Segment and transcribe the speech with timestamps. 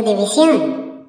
[0.00, 1.08] Ludivisión.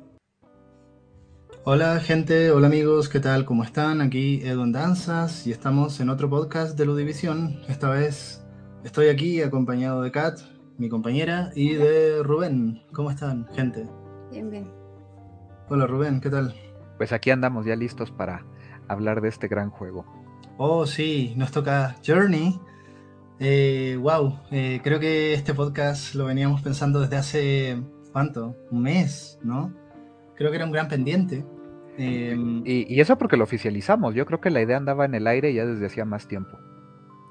[1.63, 3.46] Hola gente, hola amigos, ¿qué tal?
[3.46, 4.01] ¿Cómo están?
[4.01, 7.62] Aquí Edu Danzas y estamos en otro podcast de Ludivisión.
[7.69, 8.46] Esta vez
[8.83, 10.39] estoy aquí acompañado de Kat,
[10.78, 12.81] mi compañera, y de Rubén.
[12.92, 13.88] ¿Cómo están, gente?
[14.29, 14.69] Bien, bien.
[15.69, 16.53] Hola Rubén, ¿qué tal?
[16.98, 18.45] Pues aquí andamos ya listos para
[18.89, 20.05] hablar de este gran juego.
[20.58, 22.59] Oh, sí, nos toca Journey.
[23.39, 28.55] Eh, wow, eh, creo que este podcast lo veníamos pensando desde hace, ¿cuánto?
[28.71, 29.73] Un mes, ¿no?
[30.35, 31.45] Creo que era un gran pendiente.
[31.97, 34.15] Eh, Y, y eso porque lo oficializamos.
[34.15, 36.57] Yo creo que la idea andaba en el aire ya desde hacía más tiempo.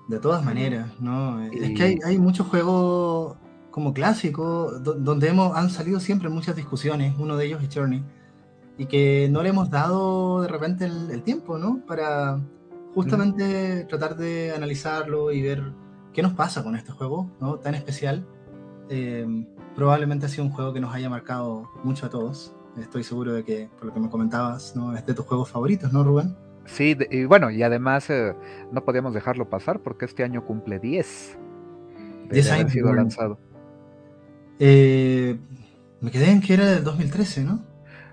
[0.08, 1.40] de todas maneras, ¿no?
[1.44, 3.36] Es Y- que hay, hay muchos juegos
[3.70, 8.02] como clásicos do- donde hemos, han salido siempre muchas discusiones, uno de ellos es Journey,
[8.76, 11.80] y que no le hemos dado de repente el, el tiempo, ¿no?
[11.86, 12.40] Para
[12.92, 15.62] justamente tratar de analizarlo y ver
[16.12, 17.58] qué nos pasa con este juego, ¿no?
[17.60, 18.26] Tan especial.
[18.88, 22.54] Eh, probablemente ha sido un juego que nos haya marcado mucho a todos.
[22.78, 24.94] Estoy seguro de que, por lo que me comentabas, ¿no?
[24.96, 26.36] Es de tus juegos favoritos, ¿no, Rubén?
[26.66, 28.34] Sí, de- y bueno, y además eh,
[28.70, 31.36] no podíamos dejarlo pasar porque este año cumple 10.
[32.28, 33.02] de 10 haber años, sido bueno.
[33.02, 33.38] lanzado.
[34.58, 35.38] Eh,
[36.00, 37.64] me quedé en que era del 2013, ¿no?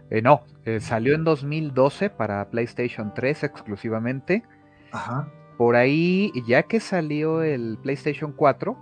[0.10, 0.42] Eh, no,
[0.80, 4.44] salió en 2012 para PlayStation 3 exclusivamente.
[4.92, 5.30] Ajá.
[5.58, 8.78] Por ahí, ya que salió el PlayStation 4,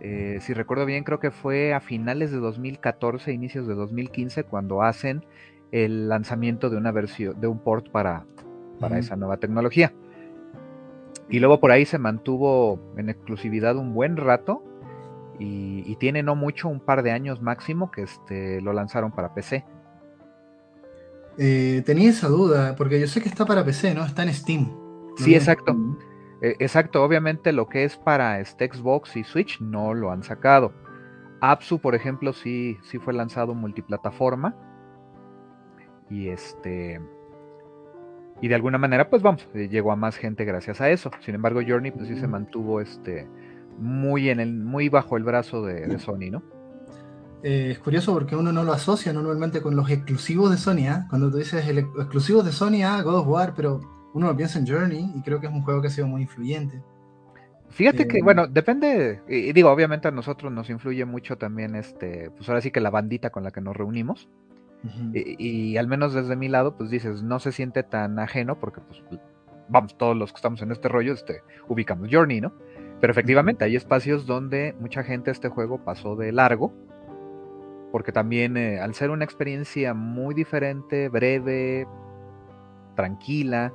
[0.00, 4.82] eh, si recuerdo bien, creo que fue a finales de 2014, inicios de 2015, cuando
[4.82, 5.24] hacen
[5.72, 8.24] el lanzamiento de una versión, de un port para,
[8.80, 9.92] para esa nueva tecnología.
[11.28, 14.62] Y luego por ahí se mantuvo en exclusividad un buen rato
[15.38, 19.34] y, y tiene no mucho, un par de años máximo, que este, lo lanzaron para
[19.34, 19.64] PC.
[21.36, 24.04] Eh, tenía esa duda, porque yo sé que está para PC, ¿no?
[24.04, 24.62] Está en Steam.
[24.66, 25.76] ¿No Sí, exacto.
[26.40, 30.72] Eh, exacto, obviamente lo que es para este Xbox y Switch no lo han sacado.
[31.40, 34.54] Apsu, por ejemplo, sí, sí fue lanzado multiplataforma.
[36.10, 37.00] Y este.
[38.40, 41.10] Y de alguna manera, pues vamos, eh, llegó a más gente gracias a eso.
[41.20, 43.28] Sin embargo, Journey, pues sí se mantuvo este
[43.78, 46.42] muy en el, muy bajo el brazo de, de Sony, ¿no?
[47.44, 51.06] Eh, es curioso porque uno no lo asocia normalmente con los exclusivos de Sony, ¿ah?
[51.08, 53.80] Cuando tú dices el ex- exclusivos de Sony, ah, God of War, pero
[54.14, 56.22] uno lo piensa en Journey y creo que es un juego que ha sido muy
[56.22, 56.82] influyente.
[57.70, 61.74] Fíjate que, Eh, bueno, depende, y y digo, obviamente a nosotros nos influye mucho también
[61.74, 64.28] este, pues ahora sí que la bandita con la que nos reunimos.
[65.12, 69.02] Y al menos desde mi lado, pues dices, no se siente tan ajeno porque, pues,
[69.68, 72.52] vamos, todos los que estamos en este rollo, este, ubicamos Journey, ¿no?
[73.00, 76.72] Pero efectivamente hay espacios donde mucha gente este juego pasó de largo,
[77.90, 81.86] porque también eh, al ser una experiencia muy diferente, breve,
[82.94, 83.72] tranquila,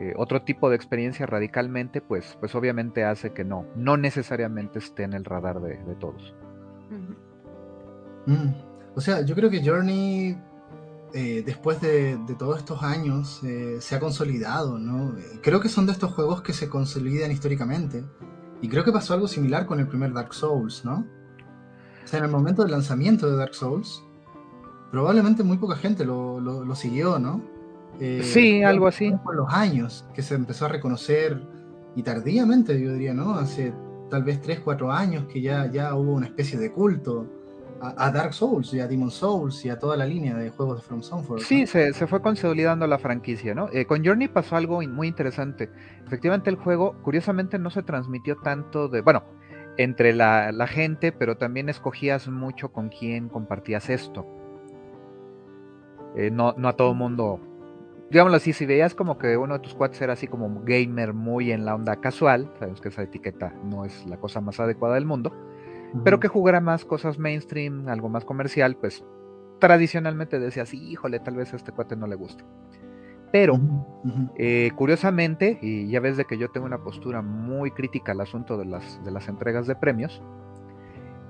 [0.00, 5.04] eh, otro tipo de experiencia radicalmente, pues, pues obviamente hace que no, no necesariamente esté
[5.04, 6.34] en el radar de, de todos.
[8.26, 8.48] Mm.
[8.96, 10.36] O sea, yo creo que Journey,
[11.12, 15.14] eh, después de, de todos estos años, eh, se ha consolidado, ¿no?
[15.42, 18.04] Creo que son de estos juegos que se consolidan históricamente.
[18.62, 21.04] Y creo que pasó algo similar con el primer Dark Souls, ¿no?
[22.02, 24.02] O sea, en el momento del lanzamiento de Dark Souls,
[24.90, 27.42] probablemente muy poca gente lo, lo- lo siguió, ¿no?
[28.00, 29.12] Eh, Sí, algo así.
[29.22, 31.40] Por los años que se empezó a reconocer,
[31.96, 33.34] y tardíamente, yo diría, ¿no?
[33.34, 33.72] Hace
[34.10, 37.26] tal vez 3, 4 años que ya, ya hubo una especie de culto
[37.80, 40.78] a, a Dark Souls y a Demon Souls y a toda la línea de juegos
[40.78, 41.40] de From Software.
[41.40, 41.46] ¿no?
[41.46, 43.68] Sí, se, se fue consolidando la franquicia, ¿no?
[43.72, 45.70] Eh, con Journey pasó algo muy interesante.
[46.06, 49.00] Efectivamente, el juego, curiosamente, no se transmitió tanto de.
[49.00, 49.24] Bueno,
[49.76, 54.26] entre la, la gente, pero también escogías mucho con quién compartías esto.
[56.16, 57.40] Eh, no, no a todo mundo.
[58.10, 61.52] Digámoslo así, si veías como que uno de tus cuates era así como gamer muy
[61.52, 65.06] en la onda casual, sabemos que esa etiqueta no es la cosa más adecuada del
[65.06, 65.32] mundo,
[66.02, 69.04] pero que jugara más cosas mainstream, algo más comercial, pues
[69.58, 72.44] tradicionalmente decías, híjole, tal vez a este cuate no le guste.
[73.32, 73.58] Pero,
[74.36, 78.56] eh, curiosamente, y ya ves de que yo tengo una postura muy crítica al asunto
[78.56, 80.22] de las, de las entregas de premios,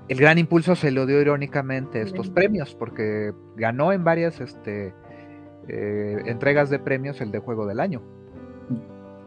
[0.07, 4.93] el gran impulso se lo dio irónicamente a estos premios, porque ganó en varias este,
[5.67, 8.01] eh, entregas de premios el de Juego del Año.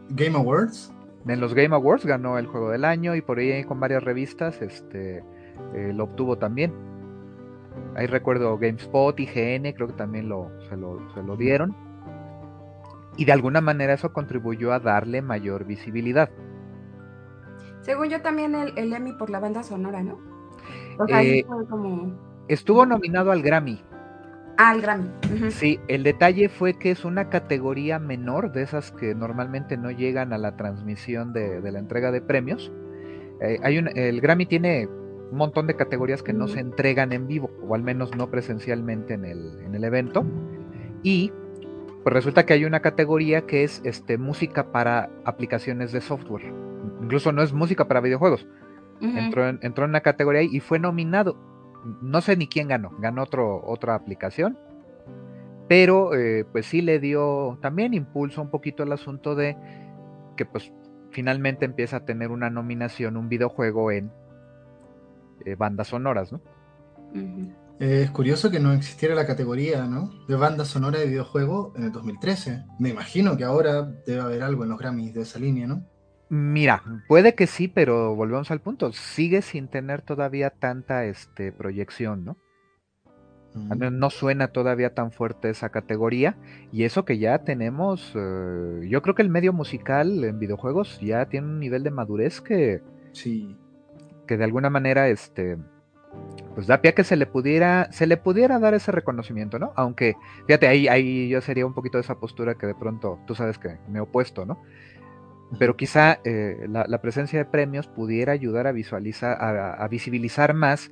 [0.09, 0.93] Game Awards.
[1.27, 4.61] En los Game Awards ganó el Juego del Año y por ahí con varias revistas
[4.61, 5.23] este,
[5.75, 6.73] eh, lo obtuvo también.
[7.95, 11.75] Ahí recuerdo GameSpot, IGN, creo que también lo, se, lo, se lo dieron.
[13.17, 16.29] Y de alguna manera eso contribuyó a darle mayor visibilidad.
[17.81, 20.19] Según yo también el, el Emmy por la banda sonora, ¿no?
[20.97, 22.17] O sea, ahí Eh, fue como...
[22.47, 23.83] Estuvo nominado al Grammy.
[24.61, 25.07] Ah, el Grammy.
[25.51, 30.33] Sí, el detalle fue que es una categoría menor de esas que normalmente no llegan
[30.33, 32.69] a la transmisión de, de la entrega de premios.
[33.39, 34.85] Eh, hay un, el Grammy tiene
[35.31, 39.13] un montón de categorías que no se entregan en vivo, o al menos no presencialmente
[39.13, 40.25] en el, en el evento.
[41.03, 41.31] Y
[42.03, 46.53] pues resulta que hay una categoría que es este, música para aplicaciones de software.
[47.01, 48.45] Incluso no es música para videojuegos.
[48.99, 51.37] entró, en, entró, en, una categoría y fue nominado.
[52.01, 52.91] No sé ni quién ganó.
[52.99, 54.57] Ganó otro, otra aplicación.
[55.67, 59.55] Pero eh, pues sí le dio también impulso un poquito al asunto de
[60.35, 60.71] que pues
[61.11, 64.11] finalmente empieza a tener una nominación, un videojuego en
[65.45, 66.41] eh, bandas sonoras, ¿no?
[67.79, 70.11] Es curioso que no existiera la categoría, ¿no?
[70.27, 72.65] De banda sonora de videojuego en el 2013.
[72.79, 75.85] Me imagino que ahora debe haber algo en los Grammys de esa línea, ¿no?
[76.29, 78.91] Mira, puede que sí, pero volvemos al punto.
[78.93, 82.37] Sigue sin tener todavía tanta este, proyección, ¿no?
[83.55, 86.37] No suena todavía tan fuerte esa categoría.
[86.71, 91.25] Y eso que ya tenemos, eh, yo creo que el medio musical en videojuegos ya
[91.25, 93.57] tiene un nivel de madurez que, sí.
[94.27, 95.57] que de alguna manera, este,
[96.53, 99.73] pues da pie a que se le pudiera, se le pudiera dar ese reconocimiento, ¿no?
[99.75, 100.15] Aunque,
[100.45, 103.57] fíjate, ahí, ahí yo sería un poquito de esa postura que de pronto, tú sabes
[103.57, 104.61] que me he opuesto, ¿no?
[105.57, 110.91] Pero quizá eh, la, presencia de premios pudiera ayudar a visualizar, a visibilizar más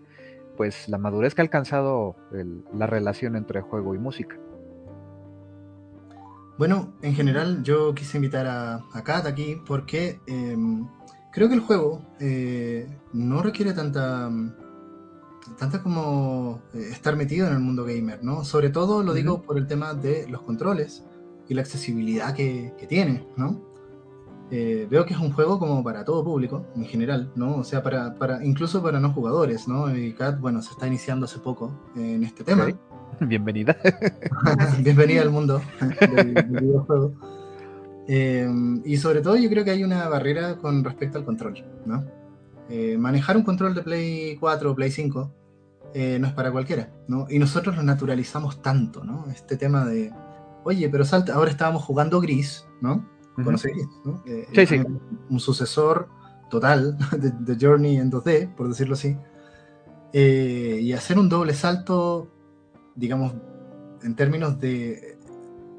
[0.58, 2.16] pues la madurez que ha alcanzado
[2.74, 4.38] la relación entre juego y música.
[6.58, 10.88] Bueno, en general yo quise invitar a, a Kat aquí porque em,
[11.32, 14.32] creo que el juego eh, no requiere tanta,
[15.60, 18.44] tanta como eh, estar metido en el mundo gamer, ¿no?
[18.44, 21.06] Sobre todo lo digo por el tema de los controles
[21.48, 23.62] y la accesibilidad que, que tiene, ¿no?
[24.50, 27.58] Eh, veo que es un juego como para todo público, en general, ¿no?
[27.58, 29.94] O sea, para, para incluso para no jugadores, ¿no?
[29.94, 32.68] Y Kat, bueno, se está iniciando hace poco en este tema.
[33.20, 33.76] Bienvenida.
[34.80, 35.62] Bienvenida al mundo
[36.00, 37.14] del, videojuego.
[38.08, 38.48] Eh,
[38.86, 42.06] y sobre todo yo creo que hay una barrera con respecto al control, ¿no?
[42.70, 45.34] Eh, manejar un control de Play 4 o Play 5
[46.20, 47.26] no es para cualquiera, ¿no?
[47.28, 49.26] Y nosotros lo naturalizamos tanto, ¿no?
[49.32, 50.14] Este tema de,
[50.64, 53.17] oye, pero salta, ahora estábamos jugando gris, ¿no?
[54.26, 54.86] Eh,
[55.30, 56.10] un sucesor
[56.50, 59.16] total de, Journey en 2D, por decirlo así.
[60.14, 62.28] Eh, y hacer un doble salto,
[62.96, 63.34] digamos,
[64.04, 65.18] en términos de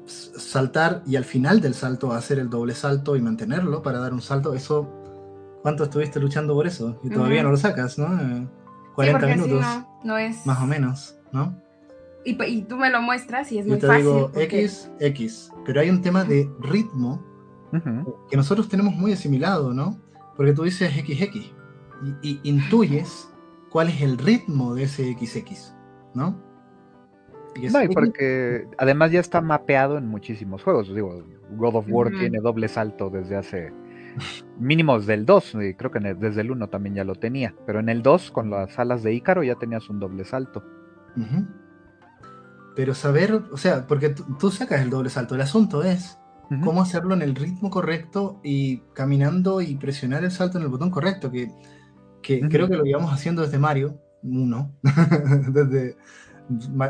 [0.05, 4.21] saltar y al final del salto hacer el doble salto y mantenerlo para dar un
[4.21, 4.89] salto, eso,
[5.61, 6.99] ¿cuánto estuviste luchando por eso?
[7.03, 8.49] Y todavía no lo sacas, ¿no?
[8.95, 9.65] 40 eh, minutos.
[10.03, 10.45] no, es...
[10.45, 11.55] Más o menos, ¿no?
[12.25, 14.03] Y, tú me lo muestras y es muy te fácil.
[14.03, 15.51] Digo, X, X.
[15.65, 17.23] Pero hay un tema de ritmo
[18.29, 19.99] que nosotros tenemos muy asimilado, ¿no?
[20.35, 21.51] Porque tú dices XX
[22.21, 23.29] y, intuyes
[23.69, 25.75] cuál es el ritmo de ese XX,
[26.13, 26.41] ¿no?
[27.55, 30.93] Y no, y porque además ya está mapeado en muchísimos juegos.
[30.93, 31.23] Digo,
[31.57, 33.73] God of War tiene doble salto desde hace
[34.57, 37.89] mínimos del 2, y creo que desde el 1 también ya lo tenía, pero en
[37.89, 40.63] el 2 con las alas de Ícaro ya tenías un doble salto.
[42.75, 46.18] Pero saber, o sea, porque tú sacas el doble salto, el asunto es
[46.63, 50.89] cómo hacerlo en el ritmo correcto y caminando y presionar el salto en el botón
[50.89, 51.51] correcto, que,
[52.21, 54.71] que creo que lo íbamos haciendo desde Mario 1,
[55.49, 55.95] desde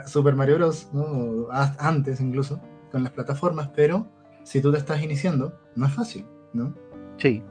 [0.07, 1.47] Super Mario Bros, ¿no?
[1.51, 2.61] antes incluso,
[2.91, 4.09] con las plataformas, pero
[4.43, 6.73] si tú te estás iniciando, no es fácil, ¿no?
[7.17, 7.43] Sí.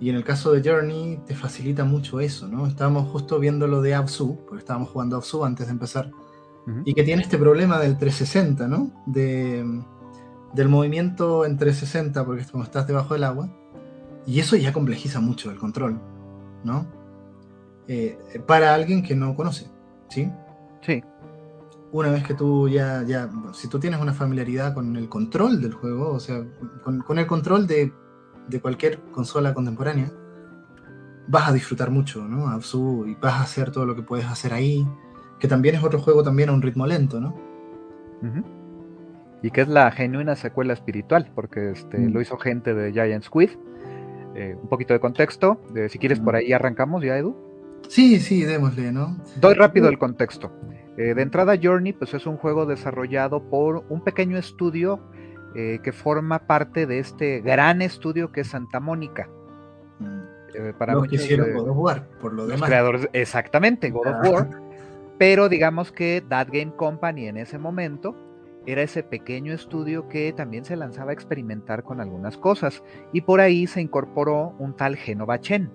[0.00, 2.66] Y en el caso de Journey te facilita mucho eso, ¿no?
[2.66, 6.10] Estábamos justo viendo lo de Absu, porque estábamos jugando Absu antes de empezar,
[6.84, 8.92] y que tiene este problema del 360, ¿no?
[9.06, 9.64] De
[10.54, 13.50] del movimiento en 360, porque como estás debajo del agua,
[14.26, 16.00] y eso ya complejiza mucho el control,
[16.64, 16.86] ¿no?
[17.88, 19.70] Eh, para alguien que no conoce,
[20.08, 20.30] ¿sí?
[20.82, 21.02] Sí.
[21.92, 25.74] Una vez que tú ya, ya, si tú tienes una familiaridad con el control del
[25.74, 26.44] juego, o sea,
[26.84, 27.92] con, el control de,
[28.48, 30.12] de, cualquier consola contemporánea,
[31.26, 32.48] vas a disfrutar mucho, ¿no?
[32.48, 34.86] Absu, y vas a hacer todo lo que puedes hacer ahí,
[35.40, 37.34] que también es otro juego también a un ritmo lento, ¿no?
[39.42, 42.12] Y que es la genuina secuela espiritual, porque este, mm.
[42.12, 43.50] lo hizo gente de Giant Squid.
[44.34, 47.36] Eh, un poquito de contexto, si quieres por ahí arrancamos ya, Edu.
[47.88, 49.16] Sí, sí, démosle, ¿no?
[49.40, 50.52] Doy rápido el contexto.
[50.96, 55.00] Eh, de entrada, Journey pues es un juego desarrollado por un pequeño estudio
[55.56, 59.28] eh, que forma parte de este gran estudio que es Santa Mónica.
[59.98, 60.78] Mm.
[60.78, 62.68] para los que hicieron God of War, por lo demás.
[62.68, 64.30] Creadores, exactamente, God of ah.
[64.30, 64.50] War.
[65.18, 68.14] pero digamos que That Game Company en ese momento
[68.72, 73.40] era ese pequeño estudio que también se lanzaba a experimentar con algunas cosas y por
[73.40, 75.70] ahí se incorporó un tal Genova Chen,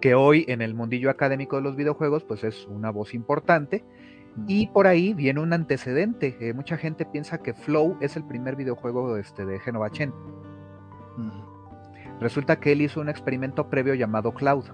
[0.00, 3.84] que hoy en el mundillo académico de los videojuegos pues es una voz importante
[4.46, 8.56] y por ahí viene un antecedente, eh, mucha gente piensa que Flow es el primer
[8.56, 10.12] videojuego este, de Genova Chen.
[12.20, 14.64] Resulta que él hizo un experimento previo llamado Cloud.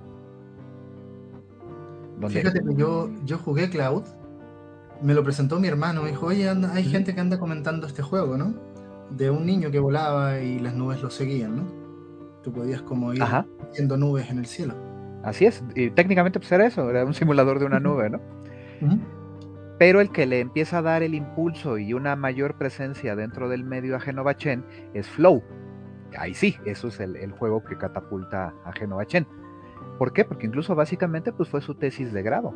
[2.28, 4.04] Fíjate que yo, yo jugué Cloud,
[5.02, 8.36] me lo presentó mi hermano, me dijo, oye, hay gente que anda comentando este juego,
[8.36, 8.54] ¿no?
[9.10, 11.62] De un niño que volaba y las nubes lo seguían, ¿no?
[12.42, 14.74] Tú podías como ir haciendo nubes en el cielo.
[15.22, 18.20] Así es, y técnicamente pues era eso, era un simulador de una nube, ¿no?
[19.78, 23.64] Pero el que le empieza a dar el impulso y una mayor presencia dentro del
[23.64, 25.42] medio a Genova Chen es Flow.
[26.16, 29.26] Ahí sí, eso es el, juego que catapulta a Genova Chen.
[29.98, 30.24] ¿Por qué?
[30.24, 32.54] Porque incluso básicamente pues fue su tesis de grado.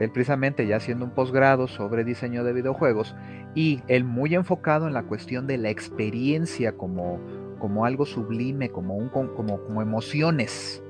[0.00, 3.14] Él precisamente ya haciendo un posgrado sobre diseño de videojuegos
[3.54, 7.20] y él muy enfocado en la cuestión de la experiencia como,
[7.58, 10.82] como algo sublime, como, un, como, como emociones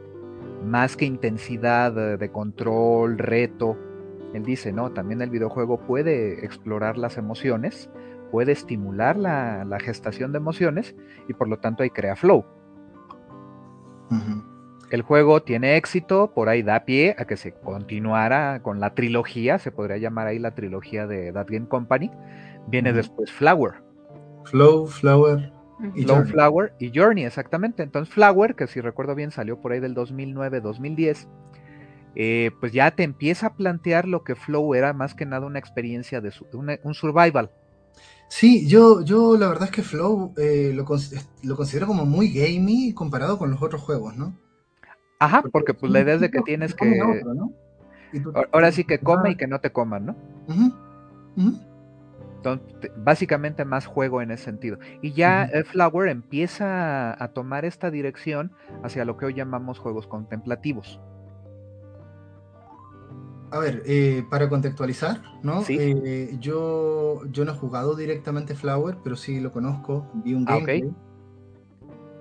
[0.64, 3.76] más que intensidad de control, reto.
[4.35, 7.90] Él dice, no, también el videojuego puede explorar las emociones,
[8.31, 10.95] puede estimular la, gestación de emociones
[11.29, 12.45] y por lo tanto ahí crea flow.
[14.90, 19.59] El juego tiene éxito, por ahí da pie a que se continuara con la trilogía,
[19.59, 22.11] se podría llamar ahí la trilogía de That Game Company.
[22.66, 23.82] Viene después Flower.
[24.44, 25.52] Flow, Flower,
[25.94, 27.82] y Flower y Journey, exactamente.
[27.82, 31.28] Entonces Flower, que si recuerdo bien salió por ahí del 2009-2010,
[32.16, 35.59] eh, pues ya te empieza a plantear lo que Flow era más que nada una
[35.59, 37.50] experiencia de un survival.
[38.28, 43.38] Sí, yo, yo la verdad es que Flow eh, lo, considero como muy gamey comparado
[43.38, 44.37] con los otros juegos, ¿no?
[45.21, 47.23] Ajá, porque, pues la idea es de que tienes que...
[48.53, 50.17] Ahora sí que come y que no te coman, ¿no?
[52.37, 54.79] Entonces, básicamente más juego en ese sentido.
[55.03, 61.00] Y ya Flower empieza a, tomar esta dirección hacia lo que hoy llamamos juegos contemplativos.
[63.50, 65.62] A ver, eh, para contextualizar, ¿no?
[65.69, 70.55] Eh, yo, yo no he jugado directamente Flower, pero sí lo conozco, vi un ah,
[70.55, 70.91] gameplay.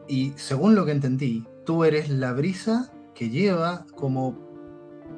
[0.07, 4.39] Y según lo que entendí, tú eres la brisa que lleva como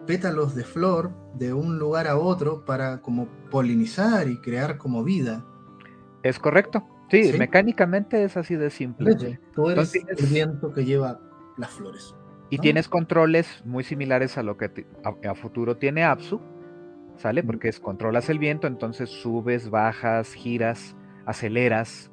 [0.05, 5.45] pétalos de flor de un lugar a otro para como polinizar y crear como vida.
[6.23, 6.85] Es correcto.
[7.09, 9.39] Sí, mecánicamente es así de simple.
[9.55, 11.21] tú eres el viento que lleva
[11.57, 12.13] las flores.
[12.49, 16.41] Y tienes controles muy similares a lo que a, futuro tiene Apsu,
[17.15, 17.43] ¿sale?
[17.43, 22.11] Porque es controlas el viento, entonces subes, bajas, giras, aceleras.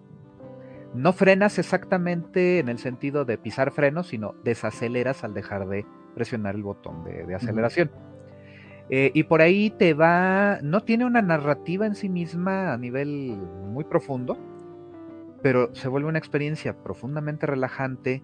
[0.95, 6.55] No frenas exactamente en el sentido de pisar frenos, sino desaceleras al dejar de presionar
[6.55, 7.91] el botón de, aceleración.
[8.91, 13.37] Eh, y por ahí te va, no tiene una narrativa en sí misma a nivel
[13.71, 14.39] muy profundo,
[15.43, 18.23] pero se vuelve una experiencia profundamente relajante.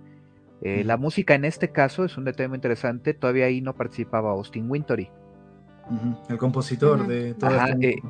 [0.62, 4.30] Eh, la música en este caso es un detalle muy interesante, todavía ahí no participaba
[4.30, 5.10] Austin Wintory.
[6.30, 8.02] El compositor de todo este eh,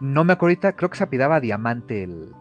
[0.00, 2.32] No me acuerdo ahorita, creo que se apidaba Diamante el,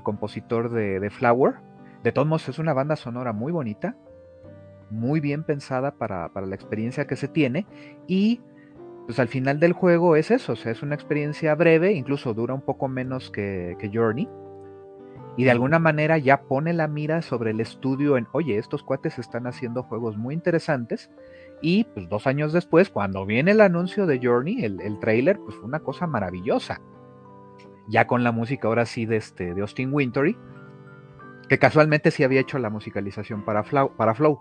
[0.00, 1.56] compositor de, de, Flower.
[2.04, 3.96] De todos modos, es una banda sonora muy bonita
[4.92, 7.66] muy bien pensada para, la experiencia que se tiene
[8.06, 8.40] y
[9.06, 12.54] pues al final del juego es eso, o sea, es una experiencia breve, incluso dura
[12.54, 14.28] un poco menos que, Journey
[15.36, 19.18] y de alguna manera ya pone la mira sobre el estudio en, oye, estos cuates
[19.18, 21.10] están haciendo juegos muy interesantes
[21.62, 25.56] y pues dos años después, cuando viene el anuncio de Journey, el, el trailer, pues
[25.56, 26.80] fue una cosa maravillosa.
[27.88, 30.36] Ya con la música ahora sí de, este, de Austin Wintory,
[31.48, 34.40] que casualmente sí había hecho la musicalización para Para Flow.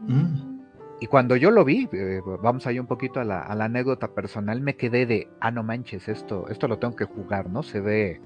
[0.00, 0.50] Mm.
[1.00, 4.76] Y cuando yo lo vi, eh, vamos ahí un poquito a la, anécdota personal, me
[4.76, 7.62] quedé de, ah, no manches, esto, esto lo tengo que jugar, ¿no?
[7.62, 8.20] Se ve,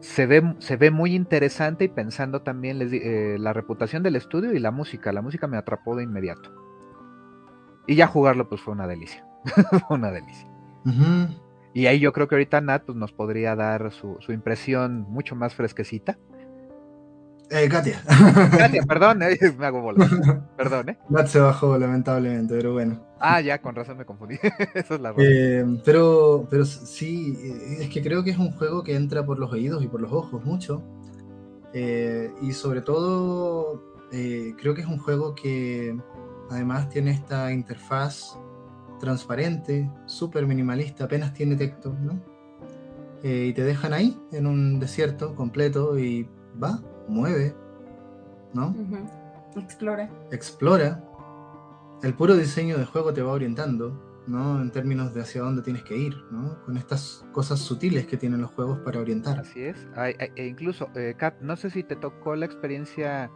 [0.00, 4.52] se ve, se ve muy interesante y pensando también les, eh, la reputación del estudio
[4.52, 5.12] y la música.
[5.12, 6.50] La música me atrapó de inmediato.
[7.86, 9.24] Y ya jugarlo, pues fue una delicia.
[9.86, 10.48] fue una delicia.
[11.74, 15.34] Y ahí yo creo que ahorita Nat pues, nos podría dar su, su impresión mucho
[15.34, 16.18] más fresquecita
[17.52, 18.02] eh, Katia.
[18.56, 20.08] Katia, perdón, eh, me hago bola.
[20.56, 20.98] Perdón, ¿eh?
[21.10, 23.04] Matt se bajó, lamentablemente, pero bueno.
[23.20, 24.38] Ah, ya, con razón me confundí.
[24.74, 28.82] Esa es la eh, pero, pero sí, eh, es que creo que es un juego
[28.82, 30.82] que entra por los oídos y por los ojos mucho.
[31.74, 35.94] y sobre todo, creo que es un juego que
[36.50, 38.38] además tiene esta interfaz
[39.02, 42.22] transparente, súper minimalista, apenas tiene texto, ¿no?
[43.24, 46.28] y te dejan ahí, en un desierto completo, y
[46.60, 47.54] va, mueve,
[48.52, 48.74] ¿no?
[49.56, 50.10] Explora.
[50.32, 51.04] Explora.
[52.02, 54.60] El puro diseño de juego te va orientando, ¿no?
[54.60, 56.60] En términos de hacia dónde tienes que ir, ¿no?
[56.64, 59.38] Con estas cosas sutiles que tienen los juegos para orientar.
[59.38, 59.86] Así es.
[59.96, 63.30] e incluso, eh, Kat, no sé si te tocó la experiencia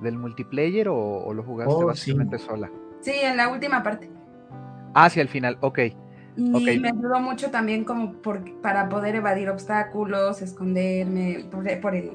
[0.00, 2.70] del multiplayer o, lo jugaste oh, básicamente sola.
[3.00, 4.10] Sí, en la última parte.
[5.10, 5.78] Sí, al final, ok.
[6.36, 12.10] Y me ayudó mucho también como por, para poder evadir obstáculos, esconderme por, por el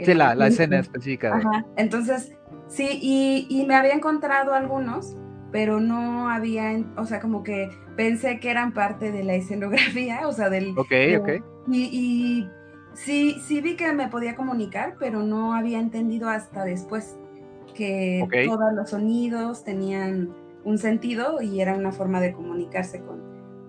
[0.00, 1.36] Sí, la, escena específica.
[1.36, 1.64] Ajá.
[1.76, 2.32] Entonces,
[2.72, 5.14] Sí, y, y me había encontrado algunos,
[5.50, 10.32] pero no había, o sea, como que pensé que eran parte de la escenografía, o
[10.32, 10.70] sea, del...
[10.78, 11.28] Ok, ok.
[11.68, 12.50] Y, y
[12.94, 17.18] sí, sí vi que me podía comunicar, pero no había entendido hasta después
[17.74, 23.20] que todos los sonidos tenían un sentido y era una forma de comunicarse con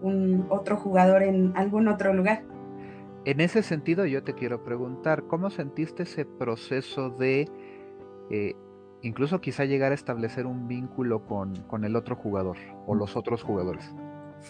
[0.02, 2.44] un otro jugador en algún otro lugar.
[3.26, 7.48] En ese sentido yo te quiero preguntar, ¿cómo sentiste ese proceso de
[8.30, 8.54] eh,
[9.02, 13.42] incluso quizá llegar a establecer un vínculo con, con, el otro jugador o los otros
[13.44, 13.94] jugadores?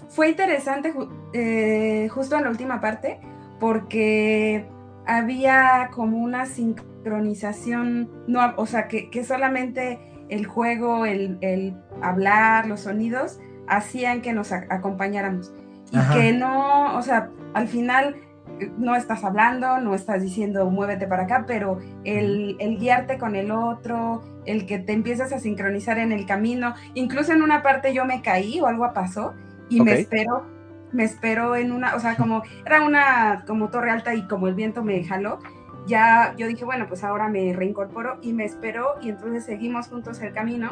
[0.10, 0.94] Fue interesante
[1.34, 3.20] eh, justo en la última parte
[3.60, 4.66] porque
[5.06, 10.00] había como una sincronización, no, o sea, que, que solamente
[10.30, 15.54] el juego, el, el, hablar, los sonidos, hacían que nos acompañáramos.
[15.92, 18.16] Y que no, o sea, al final
[18.60, 23.36] eh, no estás hablando, no estás diciendo muévete para acá, pero el, el, guiarte con
[23.36, 27.94] el otro, el que te empiezas a sincronizar en el camino, incluso en una parte
[27.94, 29.34] yo me caí o algo pasó
[29.70, 30.46] y me espero
[30.94, 34.54] me esperó en una, o sea, como era una como torre alta y como el
[34.54, 35.40] viento me jaló,
[35.86, 40.22] ya yo dije, bueno, pues ahora me reincorporo y me esperó y entonces seguimos juntos
[40.22, 40.72] el camino.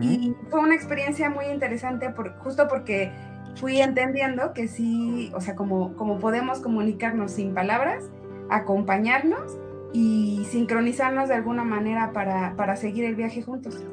[0.00, 3.12] Y fue una experiencia muy interesante por, justo porque
[3.56, 8.10] fui entendiendo que sí, o sea, como, como podemos comunicarnos sin palabras,
[8.48, 9.58] acompañarnos
[9.92, 13.84] y sincronizarnos de alguna manera para, para seguir el viaje juntos.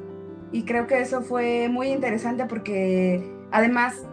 [0.54, 4.06] Y creo que eso fue muy interesante porque además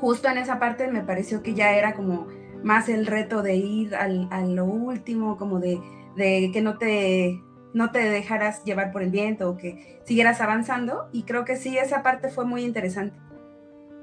[0.00, 2.26] justo en esa parte me pareció que ya era como
[2.62, 5.80] más el reto de ir al, a lo último, como de,
[6.16, 7.40] de, que no te,
[7.74, 11.08] no te dejaras llevar por el viento o que siguieras avanzando.
[11.12, 13.16] Y creo que sí, esa parte fue muy interesante.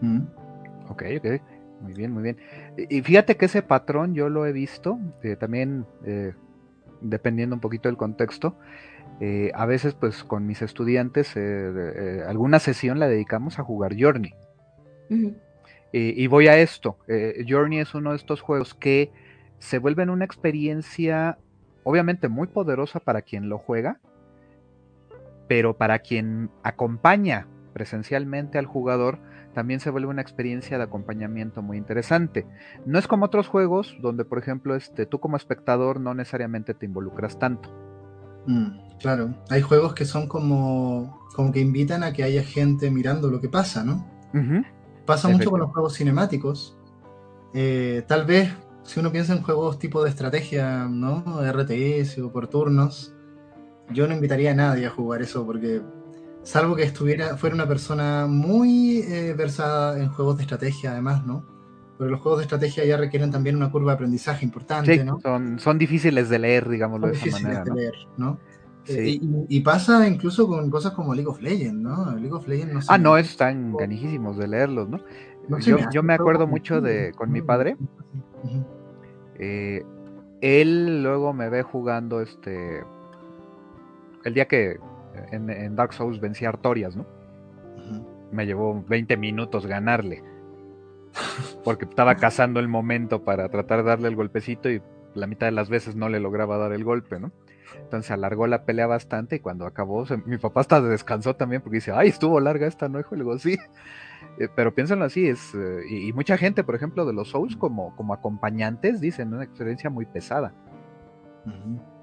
[0.01, 0.21] Mm.
[0.89, 1.41] Ok, ok.
[1.81, 2.37] Muy bien, muy bien.
[2.89, 6.33] Y fíjate que ese patrón yo lo he visto, eh, también eh,
[7.01, 8.57] dependiendo un poquito del contexto.
[9.19, 11.35] Eh, a veces, pues con mis estudiantes,
[12.27, 14.33] alguna sesión la dedicamos a jugar Journey.
[15.91, 16.97] Y voy a esto.
[17.47, 19.11] Journey es uno de estos juegos que
[19.59, 21.37] se vuelven una experiencia,
[21.83, 23.99] obviamente muy poderosa para quien lo juega,
[25.47, 29.19] pero para quien acompaña presencialmente al jugador,
[29.53, 32.45] también se vuelve una experiencia de acompañamiento muy interesante.
[32.85, 36.85] No es como otros juegos donde, por ejemplo, este, tú como espectador no necesariamente te
[36.85, 37.69] involucras tanto.
[38.45, 43.29] Mm, claro, hay juegos que son como, como que invitan a que haya gente mirando
[43.29, 44.05] lo que pasa, ¿no?
[45.07, 46.77] Pasa mucho con los juegos cinemáticos.
[47.53, 48.51] Eh, tal vez,
[48.83, 51.23] si uno piensa en juegos tipo de estrategia, ¿no?
[51.41, 53.15] RTS o por turnos,
[53.89, 55.81] yo no invitaría a nadie a jugar eso porque
[56.47, 61.45] Salvo que estuviera, fuera una persona muy eh, versada en juegos de estrategia, además, ¿no?
[61.97, 65.19] Pero los juegos de estrategia ya requieren también una curva de aprendizaje importante, ¿no?
[65.19, 67.65] Son, son difíciles de leer, digámoslo de esa manera.
[67.65, 68.39] De leer, ¿no?
[68.89, 69.19] Eh,
[69.49, 72.15] y, pasa incluso con cosas como League of Legends, ¿no?
[72.15, 74.99] League of Legends no Ah, no, están ganísimos de leerlos, ¿no?
[75.59, 77.77] yo, yo, me acuerdo mucho de con mi padre.
[79.39, 79.83] Eh,
[80.41, 82.83] él luego me ve jugando este.
[84.23, 84.79] El día que
[85.31, 87.05] en, Dark Souls vencí a Artorias, ¿no?
[88.31, 90.23] Me llevó 20 minutos ganarle.
[91.63, 94.81] Porque estaba cazando el momento para tratar de darle el golpecito y
[95.13, 97.31] la mitad de las veces no le lograba dar el golpe, ¿no?
[97.75, 101.91] Entonces alargó la pelea bastante y cuando acabó, mi papá hasta descansó también porque dice,
[101.91, 102.99] ay, estuvo larga esta, ¿no?
[102.99, 103.57] Hijo, le digo, sí.
[104.39, 107.95] Eh, pero piénsenlo así, es, eh, y, mucha gente, por ejemplo, de los Souls como,
[107.95, 110.53] como acompañantes, dicen, una experiencia muy pesada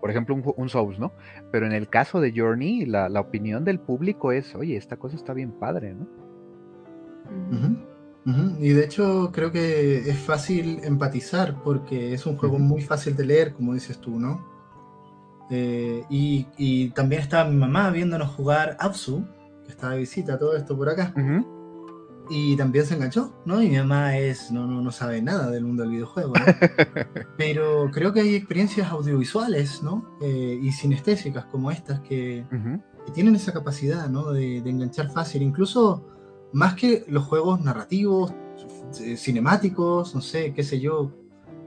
[0.01, 1.13] por ejemplo, un, Souls, ¿no?
[1.51, 5.33] Pero en el caso de Journey, la, opinión del público es, oye, esta cosa está
[5.33, 6.07] bien padre, ¿no?
[8.59, 13.25] Y de hecho creo que es fácil empatizar porque es un juego muy fácil de
[13.25, 14.47] leer, como dices tú, ¿no?
[15.51, 19.25] Eh, y, también estaba mi mamá viéndonos jugar Absu,
[19.65, 21.13] que estaba de visita, todo esto por acá
[22.29, 23.63] y también se enganchó, ¿no?
[23.63, 26.45] Y mi mamá es, no, no, no sabe nada del mundo del videojuego, ¿no?
[27.37, 30.17] Pero creo que hay experiencias audiovisuales, ¿no?
[30.23, 32.47] Eh, y sinestésicas como estas que,
[33.13, 34.33] tienen esa capacidad, ¿no?
[34.33, 36.07] De, enganchar fácil, incluso
[36.53, 38.33] más que los juegos narrativos,
[39.01, 41.13] eh, cinemáticos, no sé, qué sé yo,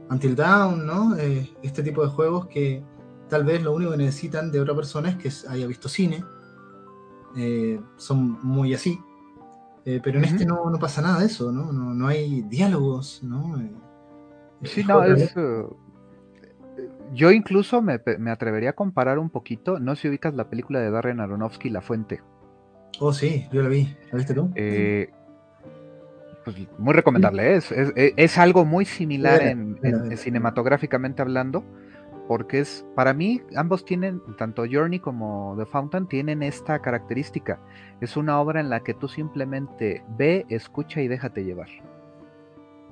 [0.10, 1.16] Until Dawn, ¿no?
[1.18, 2.84] Eh, este tipo de juegos que
[3.30, 6.24] tal vez lo único que necesitan de otra persona es que haya visto cine.
[7.98, 9.00] son muy así.
[9.88, 11.72] Eh, pero en este no, no, pasa nada de eso, ¿no?
[11.72, 13.58] No, no hay diálogos, ¿no?
[13.58, 13.72] Eh,
[14.64, 15.34] sí, no, es...
[15.38, 15.64] Eh,
[17.14, 20.82] yo incluso me, me, atrevería a comparar un poquito, no sé si ubicas la película
[20.82, 22.22] de Darren Aronofsky, La Fuente.
[23.00, 23.96] Oh, sí, yo la vi.
[24.12, 24.52] ¿La viste tú?
[26.44, 31.64] pues muy recomendable, es, es, es, algo muy similar en, cinematográficamente hablando,
[32.28, 37.60] porque es, para mí, ambos tienen, tanto Journey como The Fountain, tienen esta característica.
[38.02, 41.70] Es una obra en la que tú simplemente ve, escucha y déjate llevar.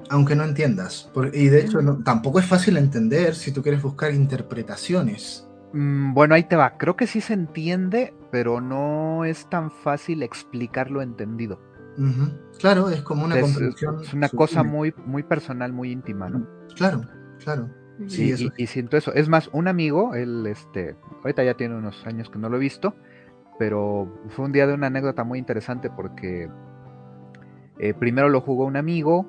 [0.10, 1.12] Aunque no entiendas.
[1.34, 5.48] y de hecho, tampoco es fácil entender si tú quieres buscar interpretaciones.
[5.74, 6.78] Mm, bueno, ahí te va.
[6.78, 11.60] Creo que sí se entiende, pero no es tan fácil explicarlo entendido.
[12.60, 13.58] Claro, es como una es,
[14.02, 16.45] Es una cosa muy, muy personal, muy íntima, ¿no?
[16.76, 17.02] Claro,
[17.41, 17.69] claro.
[18.08, 19.13] Sí, y, siento eso.
[19.13, 22.60] Es más, un amigo, él, este, ahorita ya tiene unos años que no lo he
[22.60, 22.93] visto,
[23.58, 26.49] pero fue un día de una anécdota muy interesante porque
[27.79, 29.25] eh, primero lo jugó un amigo,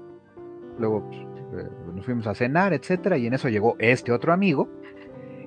[0.79, 1.21] luego pues,
[1.65, 4.69] eh, nos fuimos a cenar, etcétera, y en eso llegó este otro amigo,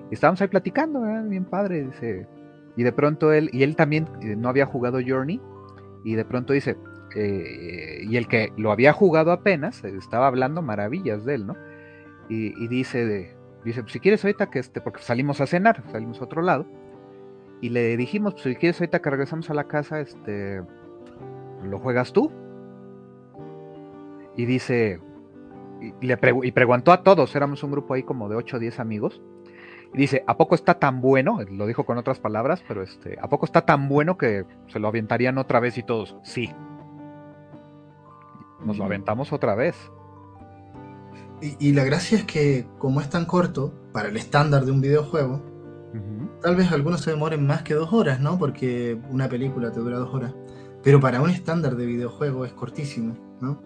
[0.10, 2.28] y estábamos ahí platicando, bien padre, dice,
[2.76, 5.42] y de pronto él, y él también eh, no había jugado Journey,
[6.04, 6.78] y de pronto dice,
[7.16, 11.56] y el que lo había jugado apenas, estaba hablando maravillas de él, ¿no?
[12.30, 16.26] Y, dice, dice, pues si quieres ahorita que este, porque salimos a cenar, salimos a
[16.26, 16.66] otro lado,
[17.60, 20.62] y le dijimos, pues si quieres ahorita que regresamos a la casa, este,
[21.64, 22.32] ¿lo juegas tú?
[24.36, 25.02] Y dice,
[25.82, 28.80] y, le y preguntó a todos, éramos un grupo ahí como de 8 o 10
[28.80, 29.22] amigos,
[29.94, 31.40] y dice, ¿a poco está tan bueno?
[31.50, 34.88] Lo dijo con otras palabras, pero este, ¿a poco está tan bueno que se lo
[34.88, 36.16] aventarían otra vez y todos?
[36.22, 36.54] Sí.
[38.64, 39.92] Nos lo aventamos otra vez.
[41.42, 45.42] Y, la gracia es que como es tan corto para el estándar de un videojuego,
[46.42, 48.38] tal vez algunos se demoren más que dos horas, ¿no?
[48.38, 50.34] Porque una película te dura dos horas.
[50.84, 53.62] Pero para un estándar de videojuego es cortísimo, ¿no?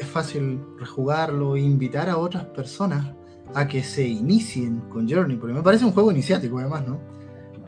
[0.00, 3.12] Es fácil rejugarlo e invitar a otras personas
[3.54, 7.00] a que se inicien con Journey, porque me parece un juego iniciático además, ¿no?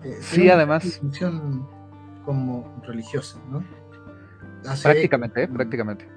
[0.03, 0.99] Eh, sí, además.
[1.01, 1.67] Función
[2.25, 3.65] como religiosa, ¿no?
[4.83, 5.49] prácticamente, ¿eh?
[5.49, 6.09] prácticamente.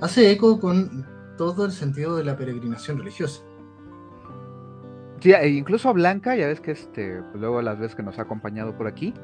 [0.00, 3.42] Hace eco con todo el sentido de la peregrinación religiosa.
[5.20, 8.18] Sí, e incluso a Blanca, ya ves que este, pues luego las veces que nos
[8.18, 9.14] ha acompañado por aquí,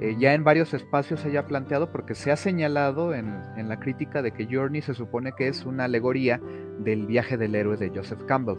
[0.00, 4.22] eh, ya en varios espacios se ha planteado porque se ha señalado en, la crítica
[4.22, 6.40] de que Journey se supone que es una alegoría
[6.78, 8.56] del viaje del héroe de Joseph Campbell.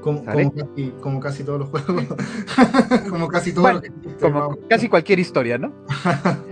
[0.00, 0.24] Como,
[1.20, 2.06] casi, todos los juegos.
[3.10, 3.82] como casi todo
[4.20, 5.72] Como casi cualquier historia, ¿no?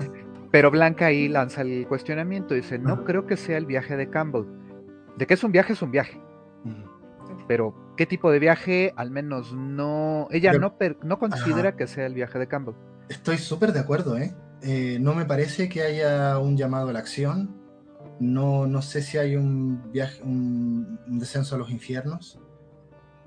[0.51, 4.47] Pero Blanca ahí lanza el cuestionamiento, dice, no creo que sea el viaje de Campbell.
[5.17, 6.21] De que es un viaje, es un viaje.
[7.47, 8.93] Pero, ¿qué tipo de viaje?
[8.97, 10.29] Al menos no...
[10.31, 12.75] Ella no, no considera que sea el viaje de Campbell.
[13.09, 14.35] Estoy súper de acuerdo, ¿eh?
[14.63, 14.99] ¿eh?
[15.01, 17.57] No me parece que haya un llamado a la acción.
[18.19, 22.41] No, no sé si hay un viaje, un, descenso a los infiernos.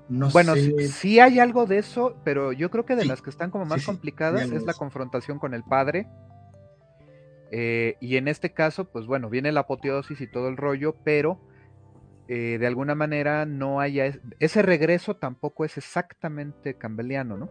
[0.08, 3.50] No bueno, sí, hay algo de eso, pero yo creo que de las que están
[3.50, 6.06] como más complicadas es la confrontación con el padre
[7.56, 11.38] eh, y en este caso, pues bueno, viene la apoteosis y todo el rollo, pero
[12.26, 14.12] eh, de alguna manera no haya.
[14.40, 17.48] Ese regreso tampoco es exactamente campbelliano, ¿no?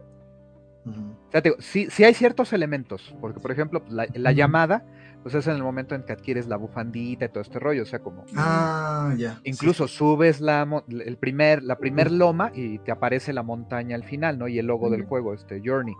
[0.84, 4.84] O sea, sí, hay ciertos elementos, porque por ejemplo, la, llamada,
[5.22, 7.86] pues es en el momento en que adquieres la bufandita y todo este rollo, o
[7.86, 8.26] sea, como...
[8.36, 9.40] Ah, ya.
[9.44, 14.38] Incluso subes la, el primer, la primer loma y te aparece la montaña al final,
[14.38, 14.46] ¿no?
[14.46, 15.94] Y el logo del juego, este Journey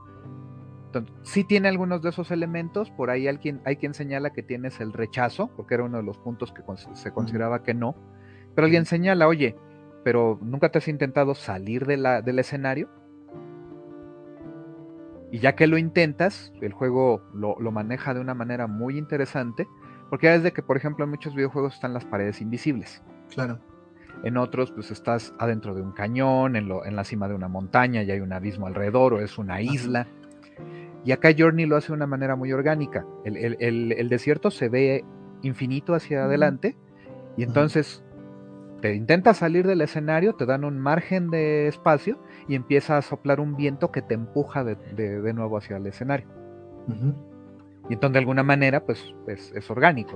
[1.23, 4.81] sí tiene algunos de esos elementos, por ahí hay quien, hay quien señala que tienes
[4.81, 6.63] el rechazo, porque era uno de los puntos que
[6.95, 7.95] se consideraba que no,
[8.55, 9.57] pero alguien señala, oye,
[10.05, 12.89] pero nunca te has intentado salir de la, del escenario.
[15.33, 19.67] Y ya que lo intentas, el juego lo, maneja de una manera muy interesante,
[20.11, 23.03] porque ya desde que, por ejemplo, en muchos videojuegos están las paredes invisibles.
[23.31, 23.59] Claro.
[24.23, 27.49] En otros, pues estás adentro de un cañón, en, lo, en la cima de una
[27.49, 30.07] montaña y hay un abismo alrededor, o es una isla.
[31.05, 33.07] Y acá Journey lo hace de una manera muy orgánica.
[33.25, 35.05] El, desierto se ve
[35.43, 36.77] infinito hacia adelante
[37.37, 38.03] y entonces
[38.81, 43.41] te intentas salir del escenario, te dan un margen de espacio y empieza a soplar
[43.41, 46.27] un viento que te empuja de, nuevo hacia el escenario.
[47.89, 50.15] Y entonces de alguna manera pues es, orgánico.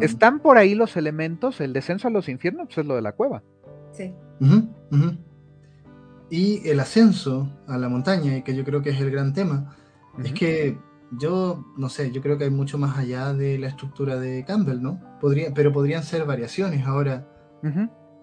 [0.00, 3.12] están por ahí los elementos, el descenso a los infiernos pues, es lo de la
[3.12, 3.42] cueva.
[3.92, 4.14] Sí.
[6.30, 9.76] Y el ascenso a la montaña, que yo creo que es el gran tema,
[10.22, 10.78] es que
[11.12, 14.80] yo, no sé, yo creo que hay mucho más allá de la estructura de Campbell,
[14.80, 15.00] ¿no?
[15.20, 16.86] Podría, pero podrían ser variaciones.
[16.86, 17.26] Ahora,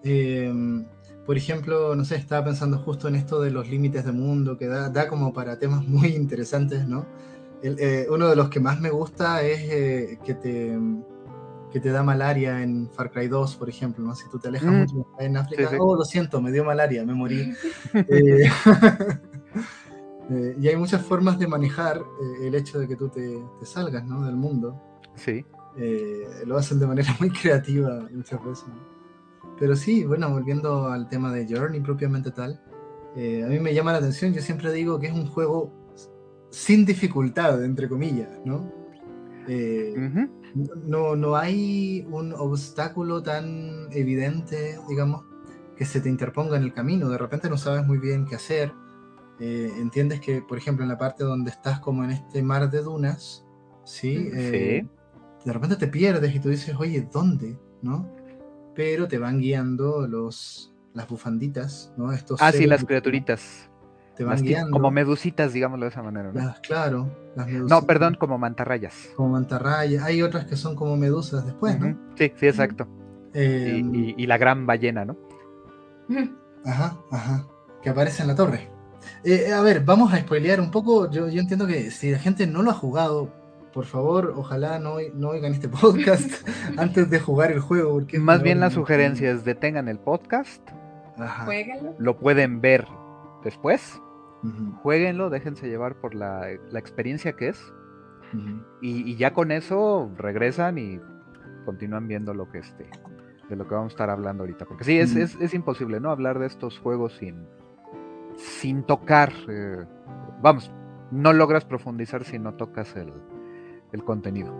[0.02, 0.84] em,
[1.26, 4.66] por ejemplo, no sé, estaba pensando justo en esto de los límites de mundo, que
[4.66, 7.06] da, da como para temas muy interesantes, ¿no?
[7.62, 10.76] Eh, uno de los que más me gusta es eh, que te
[11.72, 14.14] que te da malaria en Far Cry 2, por ejemplo, ¿no?
[14.14, 14.76] Si tú te alejas mm.
[14.76, 17.52] mucho en África, oh, lo siento, me dio malaria, me morí.
[17.94, 18.44] Eh,
[20.30, 24.04] eh, y hay muchas formas de manejar eh, el hecho de que tú te, salgas,
[24.04, 24.24] ¿no?
[24.24, 24.80] Del mundo.
[25.14, 25.44] Sí.
[26.46, 28.66] lo hacen de manera muy creativa muchas veces.
[29.58, 32.60] Pero sí, bueno, volviendo al tema de Journey propiamente tal,
[33.14, 35.72] eh, a mí me llama la atención, yo siempre digo que es un juego
[36.50, 38.72] sin dificultad, entre comillas, ¿no?
[39.48, 39.94] Eh,
[40.54, 45.24] no, no hay un obstáculo tan evidente, digamos,
[45.76, 47.08] que se te interponga en el camino.
[47.08, 48.72] De repente no sabes muy bien qué hacer.
[49.40, 52.82] Eh, entiendes que, por ejemplo, en la parte donde estás como en este mar de
[52.82, 53.44] dunas,
[53.84, 54.30] ¿sí?
[54.30, 54.88] sí.
[55.44, 57.58] De repente te pierdes y tú dices, oye, ¿dónde?
[57.80, 58.08] ¿No?
[58.74, 62.12] Pero te van guiando los, las bufanditas, ¿no?
[62.12, 63.68] Estos ah, sí, las criaturitas.
[64.16, 64.72] Te van guiando.
[64.72, 66.30] Como medusitas, digámoslo de esa manera.
[66.32, 66.54] ¿no?
[66.62, 69.10] claro, las No, perdón, como mantarrayas.
[69.16, 70.04] Como mantarrayas.
[70.04, 71.96] Hay otras que son como medusas después, ¿no?
[72.16, 72.86] Sí, sí, exacto.
[73.34, 75.16] Em, y, la gran ballena, ¿no?
[76.64, 77.46] Ajá, ajá.
[77.82, 78.68] Que aparece en la torre.
[79.24, 81.10] Eh, a ver, vamos a spoilear un poco.
[81.10, 83.30] Yo, yo entiendo que si la gente no lo ha jugado,
[83.72, 86.30] por favor, ojalá no, no oigan este podcast
[86.76, 87.94] antes de jugar el juego.
[87.94, 90.62] Porque Más bien la sugerencia es detengan el podcast.
[91.98, 92.86] Lo pueden ver
[93.42, 94.00] después.
[94.82, 97.72] Jueguenlo, déjense llevar por la, experiencia que es.
[98.80, 101.00] y, ya con eso regresan y
[101.64, 102.90] continúan viendo lo que este,
[103.48, 104.64] de lo que vamos a estar hablando ahorita.
[104.64, 106.10] Porque sí, es, es, imposible, ¿no?
[106.10, 107.46] Hablar de estos juegos sin,
[108.36, 109.32] sin tocar.
[109.48, 109.84] Eh,
[110.42, 110.72] vamos,
[111.12, 113.12] no logras profundizar si no tocas el,
[113.92, 114.52] el contenido.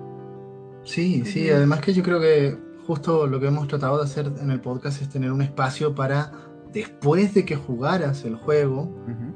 [0.85, 4.51] Sí, sí, además que yo creo que justo lo que hemos tratado de hacer en
[4.51, 6.33] el podcast es tener un espacio para,
[6.73, 8.91] después de que jugaras el juego,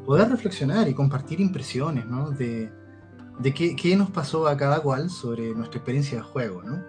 [0.04, 2.30] poder reflexionar y compartir impresiones, ¿no?
[2.30, 2.72] De,
[3.38, 6.82] de qué, qué, nos pasó a cada cual sobre nuestra experiencia de juego, ¿no?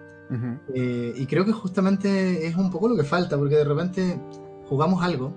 [0.74, 4.20] Eh, y creo que justamente es un poco lo que falta, porque de repente
[4.68, 5.34] jugamos algo,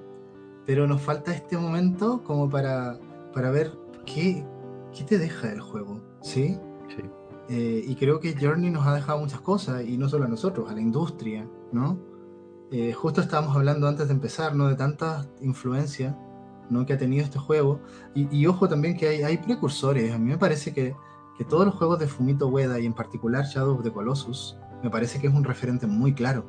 [0.66, 3.00] pero nos falta este momento como para,
[3.34, 3.72] para ver
[4.06, 4.46] qué,
[4.96, 6.58] qué te deja el juego, ¿sí?
[7.50, 10.70] Eh, y creo que Journey nos ha dejado muchas cosas, y no solo a nosotros,
[10.70, 11.98] a la industria, ¿no?
[12.72, 14.70] Eh, justo estábamos hablando antes de empezar, ¿no?
[14.70, 16.18] De tanta influencia,
[16.70, 16.86] ¿no?
[16.86, 17.82] Que ha tenido este juego.
[18.16, 20.14] Y, ojo también que hay, precursores.
[20.14, 20.96] A mí me parece que,
[21.38, 24.90] que, todos los juegos de Fumito Ueda, y en particular Shadow of the Colossus, me
[24.90, 26.46] parece que es un referente muy claro.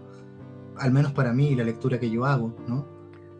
[0.78, 2.86] Al menos para mí y la lectura que yo hago, ¿no?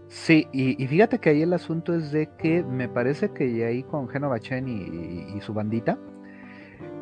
[0.08, 4.08] Sí, y, fíjate que ahí el asunto es de que me parece que ahí con
[4.08, 5.98] Genova Chen y su bandita,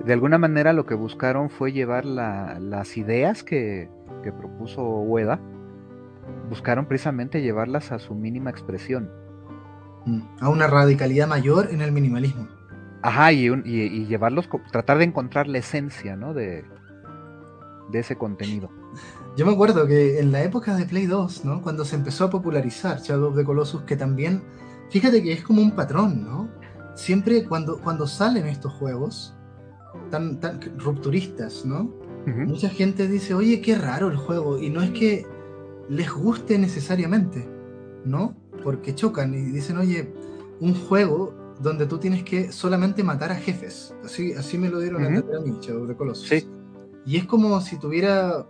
[0.05, 3.89] de alguna manera lo que buscaron fue llevar las ideas que,
[4.39, 5.41] propuso Ueda,
[6.49, 9.11] buscaron precisamente llevarlas a su mínima expresión.
[10.07, 12.49] Mm, a una radicalidad mayor en el minimalismo.
[13.03, 16.35] Ajá, y, y, llevarlos, tratar de encontrar la esencia, ¿no?
[16.35, 16.65] De,
[17.91, 18.71] de ese contenido.
[19.37, 21.63] Yo me acuerdo que en la época de Play 2, ¿no?
[21.63, 24.43] Cuando se empezó a popularizar Shadow of the Colossus, que también,
[24.91, 26.51] fíjate que es como un patrón, ¿no?
[26.95, 29.35] Siempre cuando, cuando salen estos juegos,
[30.11, 31.95] tan, tan rupturistas, ¿no?
[32.27, 35.27] Mucha gente dice, oye, qué raro el juego, y no es que
[35.91, 37.47] les guste necesariamente,
[38.05, 38.37] ¿no?
[38.63, 40.15] Porque chocan y dicen, oye,
[40.61, 43.95] un juego donde tú tienes que solamente matar a jefes.
[44.05, 45.21] Así, así me lo dieron a mí,
[45.61, 46.29] Shadow de Colossus.
[46.29, 46.49] Sí.
[47.05, 48.47] Y es como si tuviera...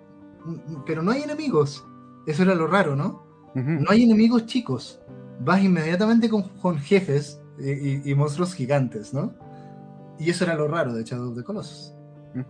[0.87, 1.87] Pero no hay enemigos.
[2.27, 3.25] Eso era lo raro, ¿no?
[3.55, 5.01] No hay enemigos chicos.
[5.41, 9.35] Vas inmediatamente con, con jefes y, y, monstruos gigantes, ¿no?
[10.19, 11.95] Y eso era lo raro de Shadow of the Colossus.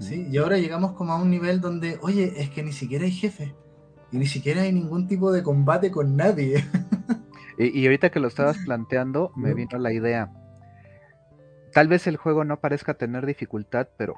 [0.00, 0.26] ¿sí?
[0.30, 3.54] Y ahora llegamos como a un nivel donde, oye, es que ni siquiera hay jefe.
[4.12, 6.64] Y ni siquiera hay ningún tipo de combate con nadie.
[7.58, 10.32] y, ahorita que lo estabas planteando, me vino la idea.
[11.72, 14.14] Tal vez el juego no parezca tener dificultad, pero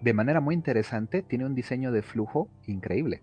[0.00, 3.22] de manera muy interesante tiene un diseño de flujo increíble.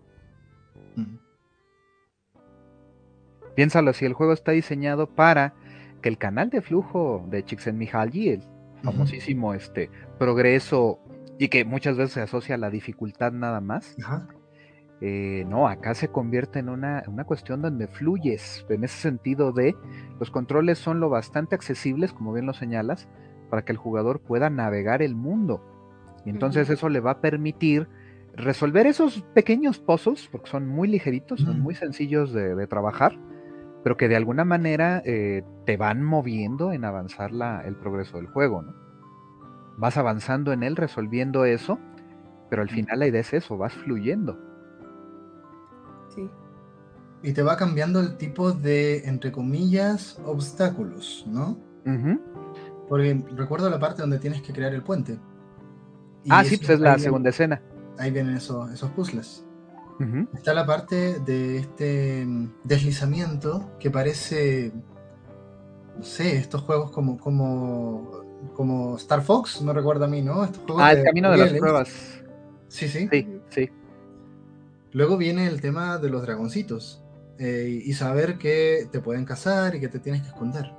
[3.54, 5.54] Piénsalo, si el juego está diseñado para
[6.02, 8.42] que el canal de flujo de Csikszentmihalyi, el
[8.82, 11.00] famosísimo este, progreso
[11.38, 13.96] y que muchas veces se asocia a la dificultad nada más.
[15.00, 19.76] Eh, no, acá se convierte en una, una, cuestión donde fluyes, en ese sentido de
[20.18, 23.08] los controles son lo bastante accesibles, como bien lo señalas,
[23.48, 25.62] para que el jugador pueda navegar el mundo.
[26.24, 27.88] Y entonces eso le va a permitir
[28.34, 33.16] resolver esos pequeños pozos, porque son muy ligeritos, son muy sencillos de trabajar,
[33.82, 38.26] pero que de alguna manera eh, te van moviendo en avanzar la, el progreso del
[38.26, 38.74] juego, ¿no?
[39.76, 41.78] Vas avanzando en él, resolviendo eso,
[42.50, 44.38] pero al final la idea es eso, vas fluyendo.
[46.14, 46.28] Sí.
[47.22, 51.58] Y te va cambiando el tipo de, entre comillas, obstáculos, ¿no?
[52.88, 55.18] Porque recuerdo la parte donde tienes que crear el puente.
[56.28, 57.60] ah, sí, pues es la segunda escena.
[57.98, 59.44] Ahí vienen esos, esos puzzles.
[60.32, 64.72] Está la parte de este mm, deslizamiento que parece,
[65.96, 70.48] no sé, estos juegos como, como, como Star Fox, me recuerda a mí, ¿no?
[70.78, 72.22] ah, el camino de las pruebas.
[72.68, 73.08] Sí, sí.
[73.10, 73.70] Sí, sí.
[74.92, 77.04] Luego viene el tema de los dragoncitos.
[77.40, 80.72] eh, y saber que te pueden cazar y que te tienes que esconder.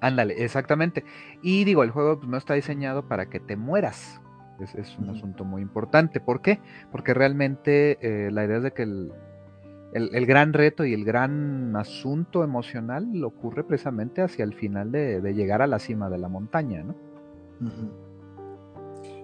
[0.00, 1.04] Ándale, exactamente.
[1.42, 4.20] Y digo, el juego pues, no está diseñado para que te mueras.
[4.76, 6.20] Es, un asunto muy importante.
[6.20, 6.60] ¿Por qué?
[6.90, 9.12] Porque realmente eh, la idea es de que el,
[9.92, 15.62] el, gran reto y el gran asunto emocional ocurre precisamente hacia el final de, llegar
[15.62, 16.94] a la cima de la montaña, ¿no?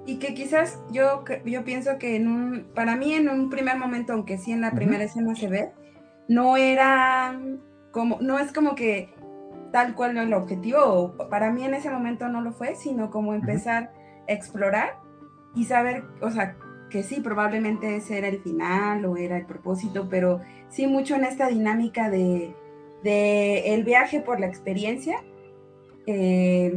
[0.09, 4.14] Y que quizás yo, yo pienso que en un, para mí en un primer momento,
[4.14, 5.71] aunque sí en la primera escena se ve,
[6.29, 7.38] no era
[7.90, 9.11] como, no es como que
[9.71, 13.92] tal cual el objetivo, para mí en ese momento no lo fue, sino como empezar
[14.27, 14.99] a explorar
[15.55, 16.57] y saber, o sea,
[16.88, 20.40] que sí, probablemente ese era el final o era el propósito, pero
[20.71, 22.55] sí mucho en esta dinámica de,
[23.05, 25.23] el viaje por la experiencia,
[26.07, 26.75] eh,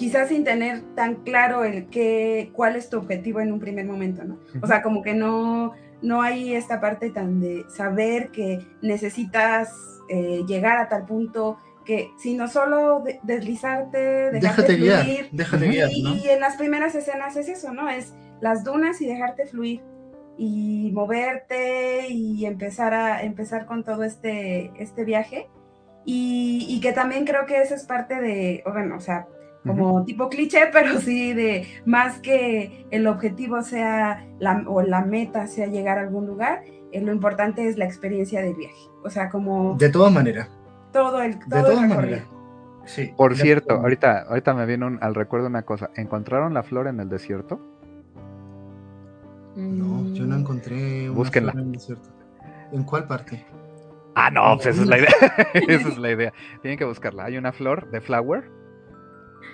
[0.00, 4.24] quizás sin tener tan claro el qué, cuál es tu objetivo en un primer momento,
[4.24, 4.38] ¿no?
[4.62, 9.70] O sea, como que no, no hay esta parte tan de saber que necesitas
[10.08, 15.28] eh, llegar a tal punto que sino solo deslizarte, dejarte fluir.
[15.32, 17.90] déjate guiar, y en las primeras escenas es eso, ¿no?
[17.90, 19.82] Es las dunas y dejarte fluir
[20.38, 25.50] y moverte y empezar a empezar con todo este, este viaje.
[26.06, 29.28] Y, que también creo que eso es parte de, bueno, o sea,
[29.66, 35.46] como tipo cliché, pero sí de más que el objetivo sea la, o la meta
[35.46, 38.88] sea llegar a algún lugar, eh, lo importante es la experiencia del viaje.
[39.04, 39.76] O sea, como...
[39.76, 40.50] De todas maneras.
[40.92, 41.38] Todo el...
[41.38, 42.22] Todo de todas maneras.
[42.84, 45.90] Sí, Por cierto, ahorita, ahorita me viene al recuerdo una cosa.
[45.96, 47.60] ¿Encontraron la flor en el desierto?
[49.54, 50.40] No, yo no mm.
[50.40, 51.52] encontré una Búsquenla.
[51.52, 52.08] en desierto.
[52.72, 53.44] ¿En cuál parte?
[54.14, 55.10] Ah, no, pues esa es la idea.
[55.54, 56.32] esa es la idea.
[56.62, 57.24] Tienen que buscarla.
[57.24, 58.50] Hay una flor de flower.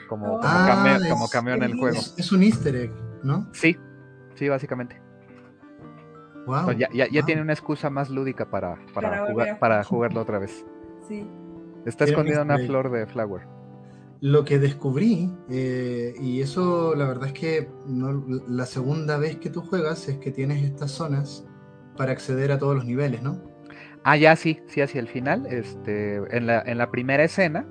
[0.08, 1.98] Como, como, ah, cameo, en el juego.
[2.16, 2.92] Es, un easter egg,
[3.22, 3.48] ¿no?
[3.52, 3.76] Sí,
[4.34, 5.00] sí, básicamente.
[6.46, 6.72] Wow.
[6.72, 10.64] ya, ya, tiene una excusa más lúdica para, para, jugar, para jugarlo otra vez.
[11.08, 11.28] Sí.
[11.84, 13.42] Está escondida una flor de flower.
[14.20, 17.68] Lo que descubrí, eh, y eso la verdad es que
[18.48, 21.44] la segunda vez que tú juegas es que tienes estas zonas
[21.96, 23.40] para acceder a todos los niveles, ¿no?
[24.04, 25.46] Ah, ya sí, sí, hacia el final.
[25.46, 27.66] Este, en, la, en la primera escena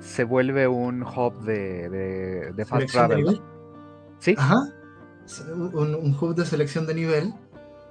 [0.00, 3.40] se vuelve un hub de, de, fast travel.
[4.18, 4.34] sí.
[4.36, 4.56] Ajá.
[5.74, 7.34] Un, hub de selección de nivel.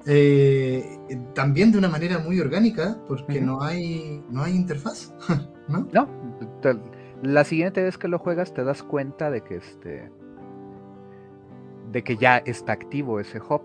[0.08, 1.00] Eh,
[1.34, 5.14] también de una manera muy orgánica, porque no, hay, no hay interfaz,
[5.68, 5.88] ¿no?
[5.92, 6.08] No,
[7.24, 10.12] la siguiente vez que lo juegas te das cuenta de que este
[11.92, 13.62] de que ya está activo ese hub.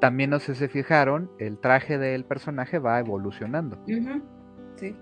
[0.00, 3.78] También no sé si se fijaron, el traje del personaje va evolucionando.
[4.76, 4.96] Sí.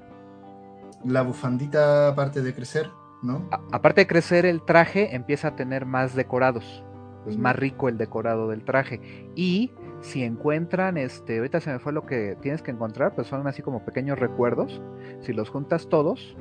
[1.04, 2.90] La bufandita aparte de crecer,
[3.22, 3.48] ¿no?
[3.70, 6.84] aparte de crecer, el traje empieza a tener más decorados.
[7.26, 9.30] Es más rico el decorado del traje.
[9.36, 13.46] Y si encuentran, este, ahorita se me fue lo que tienes que encontrar, pues son
[13.46, 14.80] así como pequeños recuerdos.
[15.20, 16.36] Si los juntas todos,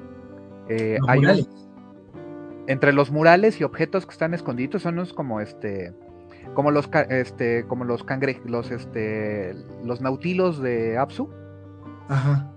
[0.69, 1.21] eh, hay
[2.67, 5.93] entre los murales y objetos que están escondidos son unos como este
[6.53, 11.29] como los este como los cangre los este los nautilos de Apsu.
[12.07, 12.51] Ajá.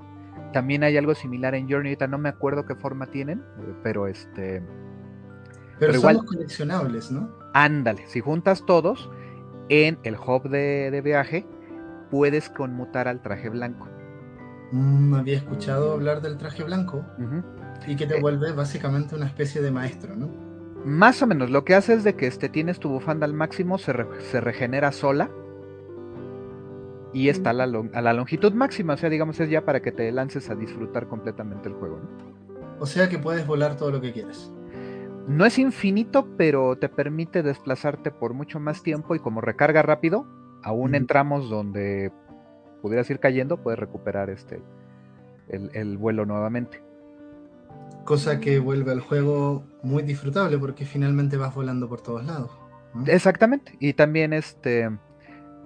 [0.54, 3.42] También hay algo similar en Journey, ahorita no me acuerdo qué forma tienen,
[3.82, 4.62] pero este
[5.80, 7.28] pero, son los coleccionables, ¿no?
[7.54, 9.10] Ándale, si juntas todos
[9.68, 11.44] en el hub de, viaje,
[12.08, 13.88] puedes conmutar al traje blanco.
[14.70, 17.04] Mm, había escuchado hablar del traje blanco.
[17.88, 20.28] Y que te eh, vuelve básicamente una especie de maestro, ¿no?
[20.84, 23.76] Más o menos, lo que hace es de que este, tienes tu bufanda al máximo,
[23.78, 25.30] se, regenera sola
[27.14, 29.92] y está a la, a la, longitud máxima, o sea, digamos, es ya para que
[29.92, 32.34] te lances a disfrutar completamente el juego, ¿no?
[32.80, 34.52] O sea que puedes volar todo lo que quieras.
[35.26, 40.26] No es infinito, pero te permite desplazarte por mucho más tiempo y como recarga rápido,
[40.62, 42.12] aún en tramos donde
[42.82, 44.60] pudieras ir cayendo, puedes recuperar este
[45.48, 46.82] el vuelo nuevamente
[48.04, 52.50] cosa que vuelve al juego muy disfrutable porque finalmente vas volando por todos lados.
[53.06, 53.76] Exactamente.
[53.80, 54.90] Y también este,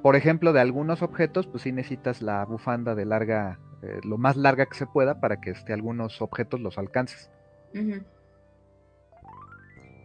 [0.03, 4.37] por ejemplo, de algunos objetos, pues sí necesitas la bufanda de larga, eh, lo más
[4.37, 7.31] larga que se pueda para que este, algunos objetos los alcances.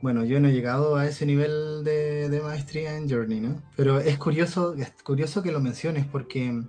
[0.02, 3.62] Bueno, yo no he llegado a ese nivel de, maestría en Journey, ¿no?
[3.78, 6.62] Pero es curioso, es curioso que lo menciones porque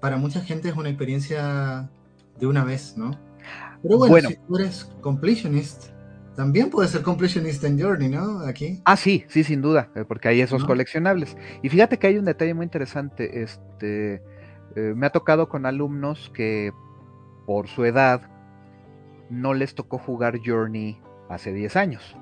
[0.00, 1.88] para mucha gente es una experiencia
[2.40, 3.12] de una vez, ¿no?
[3.80, 5.91] Pero bueno, si tú eres completionist,
[6.34, 8.40] también puede ser completionist en Journey, ¿no?
[8.40, 8.80] Aquí.
[8.84, 11.36] Ah, sí, sí, sin duda, eh, porque hay esos coleccionables.
[11.62, 13.42] Y fíjate que hay un detalle muy interesante.
[13.42, 14.22] Este,
[14.76, 16.72] eh, me ha tocado con alumnos que
[17.46, 18.22] por su edad
[19.28, 22.16] no les tocó jugar Journey hace 10 años.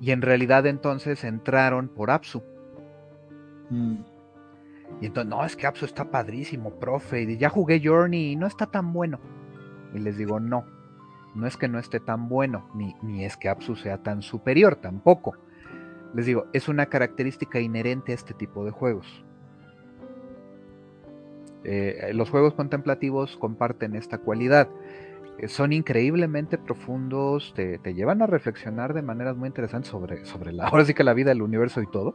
[0.00, 2.42] Y en realidad entonces entraron por Apsu.
[3.70, 3.96] Mm.
[5.00, 7.22] Y entonces, no, es que Apsu está padrísimo, profe.
[7.22, 9.18] Y ya jugué Journey y no está tan bueno.
[9.94, 10.64] Y les digo, no,
[11.34, 14.76] no es que no esté tan bueno, ni, ni es que Apsu sea tan superior,
[14.76, 15.36] tampoco.
[16.14, 19.24] Les digo, es una característica inherente a este tipo de juegos.
[21.64, 24.68] Eh, los juegos contemplativos comparten esta cualidad.
[25.38, 30.66] Eh, son increíblemente profundos, te, llevan a reflexionar de maneras muy interesantes sobre, sobre la,
[30.66, 32.14] ahora sí que la vida, el universo y todo.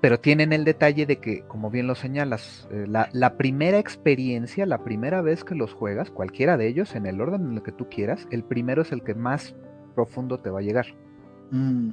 [0.00, 4.84] Pero tienen el detalle de que, como bien lo señalas, eh, la, primera experiencia, la
[4.84, 7.88] primera vez que los juegas, cualquiera de ellos, en el orden en el que tú
[7.88, 9.56] quieras, el primero es el que más
[9.94, 10.86] profundo te va a llegar.
[11.50, 11.90] Mm.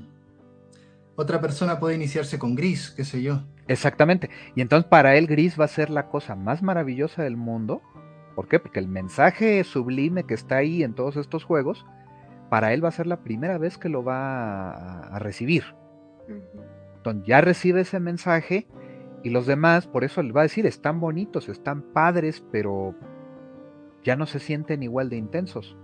[1.16, 3.42] Otra persona puede iniciarse con gris, qué sé yo.
[3.68, 4.30] Exactamente.
[4.54, 7.82] Y entonces para él gris va a ser la cosa más maravillosa del mundo.
[8.36, 8.60] ¿Por qué?
[8.60, 11.86] Porque el mensaje sublime que está ahí en todos estos juegos,
[12.50, 15.64] para él va a ser la primera vez que lo va a, recibir.
[17.24, 18.68] Ya recibe ese mensaje
[19.24, 22.96] y los demás, por eso le va a decir, están bonitos, están padres, pero
[24.04, 25.76] ya no se sienten igual de intensos.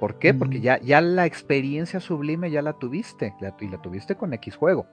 [0.00, 0.32] ¿Por qué?
[0.32, 4.86] Porque ya, ya la experiencia sublime ya la tuviste, y la tuviste con X juego.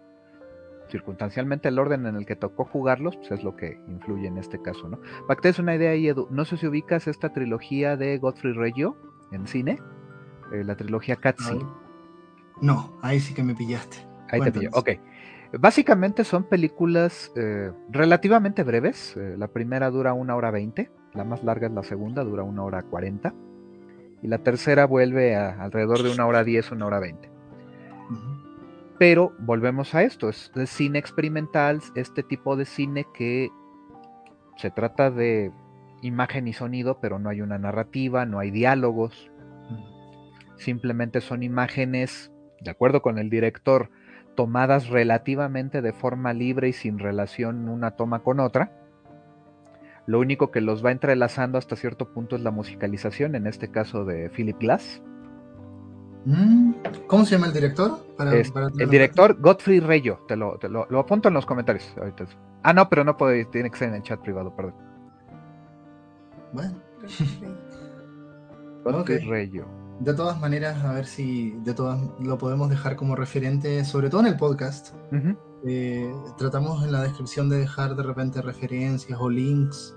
[0.90, 4.62] Circunstancialmente el orden en el que tocó jugarlos, pues es lo que influye en este
[4.62, 5.00] caso, ¿no?
[5.28, 8.18] Para que te des una idea ahí, Edu, no sé si ubicas esta trilogía de
[8.18, 8.98] Godfrey Reggio
[9.32, 9.80] en cine,
[10.52, 11.60] eh, la trilogía Catsi.
[12.62, 14.05] No, ahí sí que me pillaste.
[14.30, 14.90] Ahí te pillé, ok.
[15.60, 19.16] Básicamente son películas eh, relativamente breves.
[19.16, 22.64] Eh, la primera dura una hora veinte, la más larga es la segunda, dura una
[22.64, 23.34] hora cuarenta
[24.26, 27.30] y la tercera vuelve a alrededor de una hora 10, una hora 20.
[28.98, 33.52] Pero volvemos a esto, es, cine experimental, este tipo de cine que
[34.58, 35.52] se trata de
[36.02, 39.32] imagen y sonido, pero no hay una narrativa, no hay diálogos,
[40.58, 43.92] simplemente son imágenes, de acuerdo con el director,
[44.36, 48.72] tomadas relativamente de forma libre y sin relación una toma con otra
[50.08, 54.06] lo único que los va entrelazando hasta cierto punto es la musicalización, en este caso
[54.06, 55.02] de Philip Glass.
[56.26, 56.74] Mm,
[57.08, 58.00] ¿Cómo se llama el director?
[58.80, 61.96] el director Godfrey Reyo, te lo, lo, apunto en los comentarios.
[62.64, 64.76] Ah, no, pero no puede, tiene que ser en el chat privado, perdón.
[66.54, 66.76] Bueno.
[68.84, 69.66] Godfrey Reyo.
[70.00, 74.22] De todas maneras, a ver si de todas lo podemos dejar como referente, sobre todo
[74.22, 74.94] en el podcast.
[75.66, 79.96] Eh, tratamos en la descripción de dejar de repente referencias o links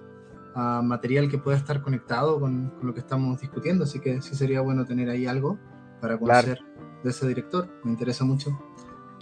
[0.55, 4.61] a material que pueda estar conectado con, lo que estamos discutiendo, así que sí sería
[4.61, 5.59] bueno tener ahí algo
[6.01, 6.59] para conocer
[7.05, 8.51] de ese director, me interesa mucho.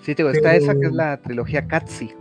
[0.03, 2.12] Sí, te está esa que es la trilogía Katsi,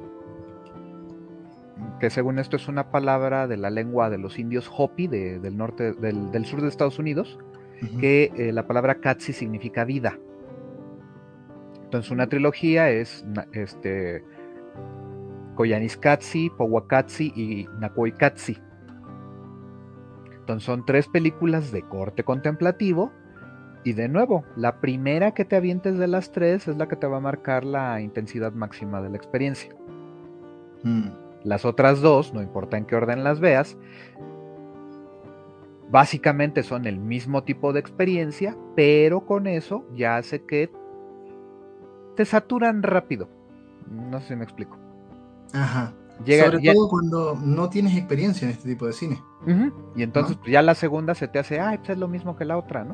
[1.99, 5.93] que según esto es una palabra de la lengua de los indios Hopi del norte,
[5.93, 7.38] del, sur de Estados Unidos,
[7.99, 10.17] que eh, la palabra Katsi significa vida.
[11.84, 14.23] Entonces una trilogía es este,
[15.55, 18.57] Koyaanisqatsi, Powakatsi y Nakoikatsi.
[20.32, 23.11] Entonces son tres películas de corte contemplativo.
[23.84, 27.05] Y de nuevo, la primera que te avientes de las tres es la que te
[27.05, 29.76] va a marcar la intensidad máxima de la experiencia.
[30.84, 31.09] Mm.
[31.43, 33.78] Las otras dos, no importa en qué orden las veas,
[35.90, 40.72] básicamente son el mismo tipo de experiencia, pero con eso ya hace que
[42.16, 43.30] te saturan rápido.
[43.90, 44.78] No sé si me explico.
[45.54, 45.94] Ajá.
[46.26, 49.22] Sobre todo cuando no tienes experiencia en este tipo de cine.
[49.96, 52.46] Y entonces pues, ya la segunda se te hace, ay, pues es lo mismo que
[52.46, 52.94] la otra, ¿no?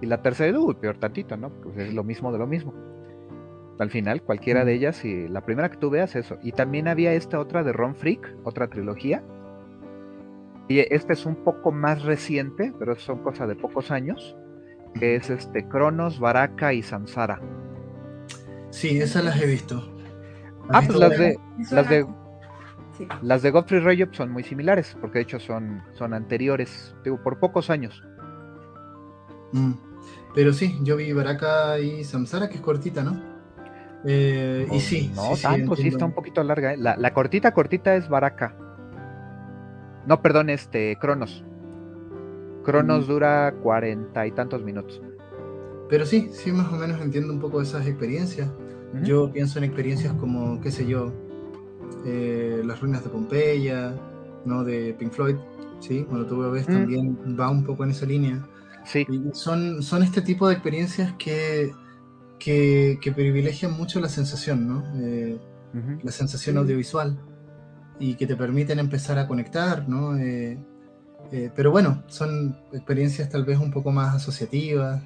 [0.00, 1.48] Y la tercera, uy, peor tantito, ¿no?
[1.48, 2.74] Pues es lo mismo de lo mismo.
[3.78, 6.36] Al final, cualquiera de ellas, y la primera que tú veas, eso.
[6.42, 9.24] Y también había esta otra de Ron Freak, otra trilogía.
[10.68, 14.36] Y esta es un poco más reciente, pero son cosas de pocos años,
[14.98, 17.40] que es este Cronos, Baraka y Samsara.
[18.70, 19.94] Sí, esas las he visto.
[20.70, 21.38] Ah, pues las de,
[21.70, 22.06] las de,
[23.22, 27.38] las de Godfrey Reyo son muy similares, porque de hecho son, son anteriores, digo, por
[27.38, 28.02] pocos años.
[29.52, 29.72] Mm.
[30.34, 33.34] Pero sí, yo vi Baraka y Samsara, que es cortita, ¿no?
[34.04, 35.12] Eh, y sí.
[35.14, 36.74] No tanto, sí, está un poquito larga.
[36.74, 36.76] ¿eh?
[36.76, 38.56] La, cortita, cortita es Baraka.
[40.06, 41.44] No, perdón, este, Cronos.
[42.64, 43.08] Cronos mm.
[43.08, 45.00] dura cuarenta y tantos minutos.
[45.88, 48.48] Pero sí, sí, más o menos entiendo un poco esas experiencias.
[49.02, 51.12] Yo pienso en experiencias como, qué sé yo,
[52.06, 53.92] eh, las ruinas de Pompeya,
[54.44, 54.62] ¿no?
[54.62, 55.34] De Pink Floyd,
[55.80, 56.04] ¿sí?
[56.08, 56.72] Cuando tú ves mm.
[56.72, 58.46] también va un poco en esa línea.
[58.84, 59.06] Sí.
[59.32, 61.72] son, son este tipo de experiencias que,
[62.38, 64.84] que, privilegian mucho la sensación, ¿no?
[64.96, 65.38] Eh,
[66.02, 67.18] la sensación audiovisual
[67.98, 70.16] y que te permiten empezar a conectar, ¿no?
[70.16, 70.58] Eh,
[71.56, 75.02] pero bueno, son experiencias tal vez un poco más asociativas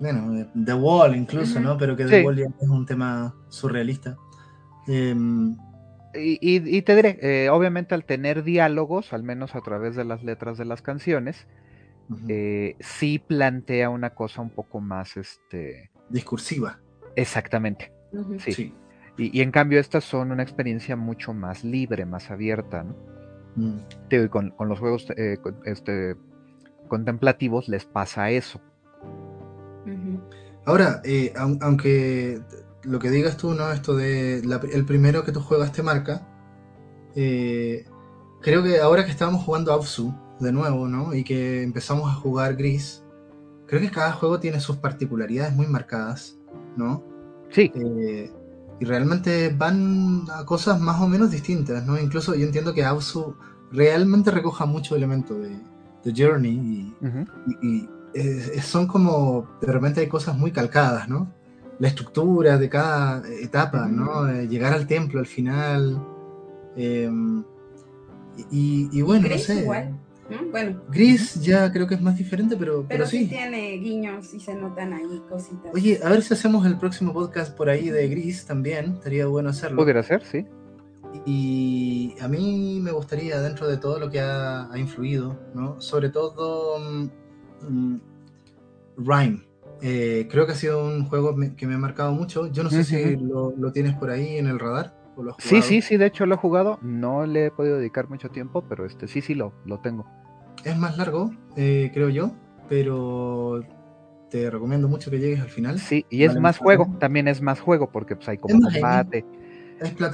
[0.00, 1.76] bueno, The Wall incluso, ¿no?
[1.76, 4.16] Pero que The Wall ya es un tema surrealista.
[4.86, 5.56] Em,
[6.14, 10.56] y, te diré, eh, obviamente al tener diálogos, al menos a través de las letras
[10.56, 11.46] de las canciones,
[12.28, 15.90] eh, sí plantea una cosa un poco más, este...
[16.08, 16.80] Discursiva.
[17.16, 17.92] Exactamente.
[18.38, 18.72] sí.
[19.18, 22.94] Y, en cambio estas son una experiencia mucho más libre, más abierta, ¿no?
[23.56, 23.78] Mm.
[24.10, 26.16] y con, los juegos eh, este,
[26.86, 28.60] contemplativos les pasa eso.
[30.64, 32.40] Ahora, eh, aunque
[32.82, 33.72] lo que digas tú, ¿no?
[33.72, 36.26] Esto de el primero que tú juegas te marca,
[37.16, 37.84] eh,
[38.40, 41.14] creo que ahora que estamos jugando Absu de nuevo, ¿no?
[41.14, 43.02] Y que empezamos a jugar Gris,
[43.66, 46.38] creo que cada juego tiene sus particularidades muy marcadas,
[46.76, 47.02] ¿no?
[47.50, 47.72] Sí.
[47.74, 48.30] Eh,
[48.80, 51.98] y realmente van a cosas más o menos distintas, ¿no?
[51.98, 53.34] Incluso yo entiendo que Absu
[53.72, 55.58] realmente recoja mucho elemento de,
[56.04, 56.94] de Journey
[57.62, 57.88] y,
[58.62, 61.32] son como, de repente hay cosas muy calcadas, ¿no?
[61.78, 64.28] La estructura de cada etapa, ¿no?
[64.42, 66.02] llegar al templo al final.
[66.74, 67.44] Em,
[68.50, 69.68] y, bueno, no sé.
[70.50, 70.82] Bueno.
[70.90, 73.26] Gris ya creo que es más diferente, pero, pero, sí.
[73.26, 75.72] tiene guiños y se notan ahí cositas.
[75.72, 78.94] Oye, a ver si hacemos el próximo podcast por ahí de Gris también.
[78.94, 79.76] Estaría bueno hacerlo.
[79.76, 80.46] Podría ser, sí.
[81.24, 85.80] Y a mí me gustaría, dentro de todo lo que ha, influido, ¿no?
[85.80, 87.10] sobre todo mm,
[87.68, 88.00] mm,
[88.98, 89.48] Rhyme.
[89.80, 92.50] Eh, creo que ha sido un juego que me ha marcado mucho.
[92.50, 94.97] Yo no sé si lo, tienes por ahí en el radar.
[95.38, 96.78] Sí, sí, sí, de hecho lo he jugado.
[96.82, 100.06] No le he podido dedicar mucho tiempo, pero este sí, sí lo, lo tengo.
[100.64, 102.32] Es más largo, eh, creo yo,
[102.68, 103.62] pero
[104.30, 105.78] te recomiendo mucho que llegues al final.
[105.78, 109.24] Sí, y es más juego, también es más juego, porque pues, hay como combate.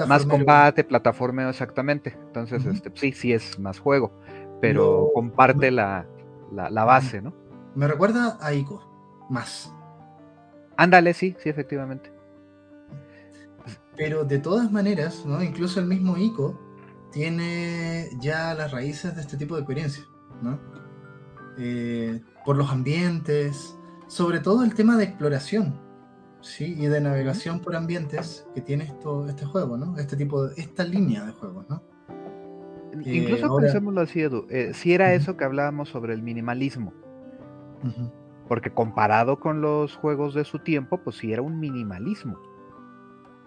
[0.06, 2.16] Más combate, plataformeo, exactamente.
[2.26, 4.12] Entonces, este, sí, sí es más juego,
[4.60, 6.06] pero comparte la,
[6.52, 7.34] base, ¿no?
[7.74, 9.72] Me recuerda a Ico, más.
[10.76, 12.13] Ándale, sí, sí, efectivamente.
[13.96, 15.42] Pero de todas maneras, ¿no?
[15.42, 16.58] Incluso el mismo Ico
[17.12, 20.04] tiene ya las raíces de este tipo de experiencia,
[20.42, 20.58] ¿no?
[21.58, 23.76] Eh, por los ambientes,
[24.08, 25.80] sobre todo el tema de exploración,
[26.44, 29.96] Sí, y de navegación por ambientes que tiene esto, este juego, ¿no?
[29.96, 31.82] Este tipo de, esta línea de juegos, ¿no?
[32.92, 36.92] Incluso eh, pensémoslo así, Edu, eh, si era eso que hablábamos sobre el minimalismo.
[38.46, 42.38] Porque comparado con los juegos de su tiempo, pues sí era un minimalismo.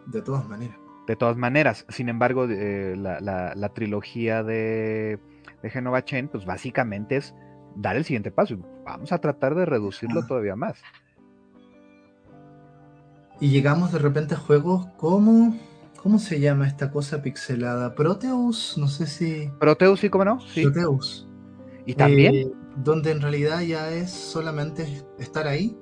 [0.08, 0.78] De todas maneras.
[1.08, 1.86] De todas maneras.
[1.90, 5.20] Sin embargo, eh, la, trilogía de,
[5.62, 7.34] de Genova Chen, pues básicamente es
[7.76, 8.58] dar el siguiente paso.
[8.86, 10.80] Vamos a tratar de reducirlo todavía más.
[13.40, 15.56] Y llegamos de repente a juegos como.
[16.02, 17.96] ¿Cómo se llama esta cosa pixelada?
[17.96, 19.52] Proteus, no sé si.
[19.60, 20.40] Proteus, sí, cómo no.
[20.40, 20.64] Sí.
[20.64, 21.28] Proteus.
[21.86, 22.36] Y también.
[22.36, 25.78] Eh, donde en realidad ya es solamente estar ahí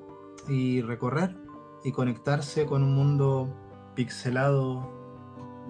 [0.47, 1.35] y recorrer
[1.83, 3.64] y conectarse con un mundo
[3.95, 4.87] pixelado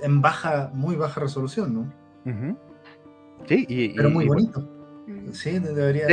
[0.02, 1.94] en baja, muy baja resolución, ¿no?
[3.48, 4.68] Sí, y, pero muy bonito.
[5.32, 6.08] Sí, debería.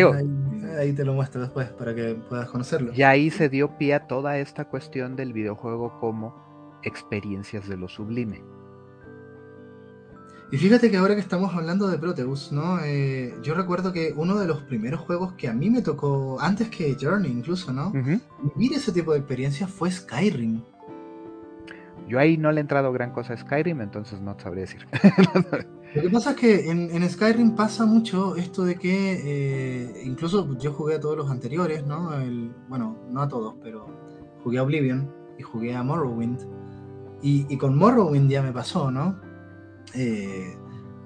[0.79, 2.93] ahí, te lo muestro después para que puedas conocerlo.
[2.95, 6.35] Y ahí se dio pie a toda esta cuestión del videojuego como
[6.83, 8.43] experiencias de lo sublime.
[10.51, 12.79] Y fíjate que ahora que estamos hablando de Proteus, ¿no?
[12.85, 16.69] Eh, yo recuerdo que uno de los primeros juegos que a mí me tocó, antes
[16.69, 17.91] que Journey incluso, ¿no?
[17.91, 20.61] Vivir ese tipo de experiencias fue Skyrim.
[22.09, 24.87] Yo ahí no le he entrado gran cosa a Skyrim, entonces no sabría decir.
[25.95, 30.73] Lo que pasa es que en, Skyrim pasa mucho esto de que, eh, incluso yo
[30.73, 32.11] jugué a todos los anteriores, ¿no?
[32.69, 33.87] bueno, no a todos, pero
[34.43, 36.41] jugué a Oblivion y jugué a Morrowind.
[37.23, 39.21] Y, con Morrowind ya me pasó, ¿no?
[39.95, 40.57] Eh,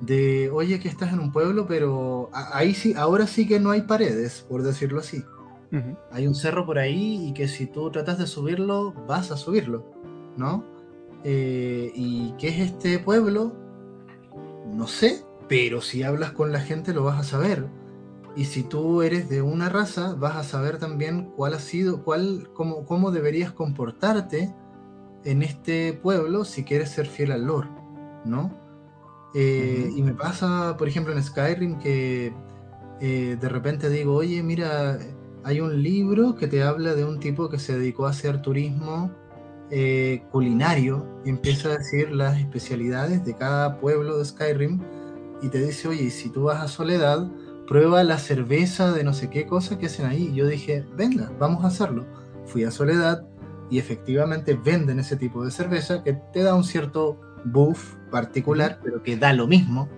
[0.00, 3.82] de, oye, que estás en un pueblo, pero ahí sí, ahora sí que no hay
[3.82, 5.24] paredes, por decirlo así.
[6.10, 9.84] Hay un cerro por ahí y que si tú tratas de subirlo, vas a subirlo,
[10.36, 10.64] ¿no?
[11.24, 13.54] Eh, ¿Y qué es este pueblo?
[14.72, 17.66] No sé, pero si hablas con la gente lo vas a saber.
[18.36, 22.50] Y si tú eres de una raza, vas a saber también cuál ha sido, cuál,
[22.52, 24.54] cómo, cómo deberías comportarte
[25.24, 27.68] en este pueblo si quieres ser fiel al lore,
[28.24, 28.54] ¿no?
[29.34, 32.32] Eh, y me pasa, por ejemplo, en Skyrim que
[33.00, 34.98] eh, de repente digo, oye, mira,
[35.44, 39.10] hay un libro que te habla de un tipo que se dedicó a hacer turismo
[39.70, 44.80] eh, culinario y empieza a decir las especialidades de cada pueblo de Skyrim
[45.42, 47.28] y te dice, oye, si tú vas a Soledad,
[47.66, 50.30] prueba la cerveza de no sé qué cosa que hacen ahí.
[50.32, 52.06] Y yo dije, venga, vamos a hacerlo.
[52.46, 53.26] Fui a Soledad
[53.68, 59.02] y efectivamente venden ese tipo de cerveza que te da un cierto buff particular, pero
[59.02, 59.88] que da lo mismo,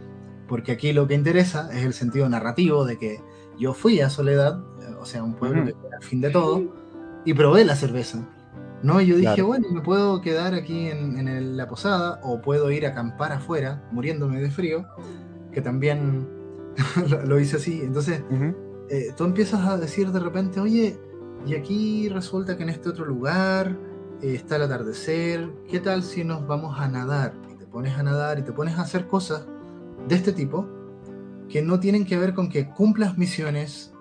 [0.49, 3.21] porque aquí lo que interesa es el sentido narrativo de que
[3.59, 4.61] yo fui a Soledad,
[5.01, 6.75] o sea, un pueblo que al fin de todo,
[7.25, 8.27] y probé la cerveza.
[8.83, 9.01] ¿No?
[9.01, 13.33] Yo dije, bueno, me puedo quedar aquí en, la posada o puedo ir a acampar
[13.33, 14.87] afuera, muriéndome de frío,
[15.53, 16.29] que también
[17.27, 17.81] lo, hice así.
[17.83, 18.23] Entonces,
[18.91, 20.99] eh, tú empiezas a decir de repente, oye,
[21.47, 23.77] y aquí resulta que en este otro lugar
[24.23, 27.35] eh, está el atardecer, ¿qué tal si nos vamos a nadar?
[27.51, 29.47] Y te pones a nadar y te pones a hacer cosas
[30.09, 30.67] de este tipo
[31.49, 33.93] que no tienen que ver con que cumplas misiones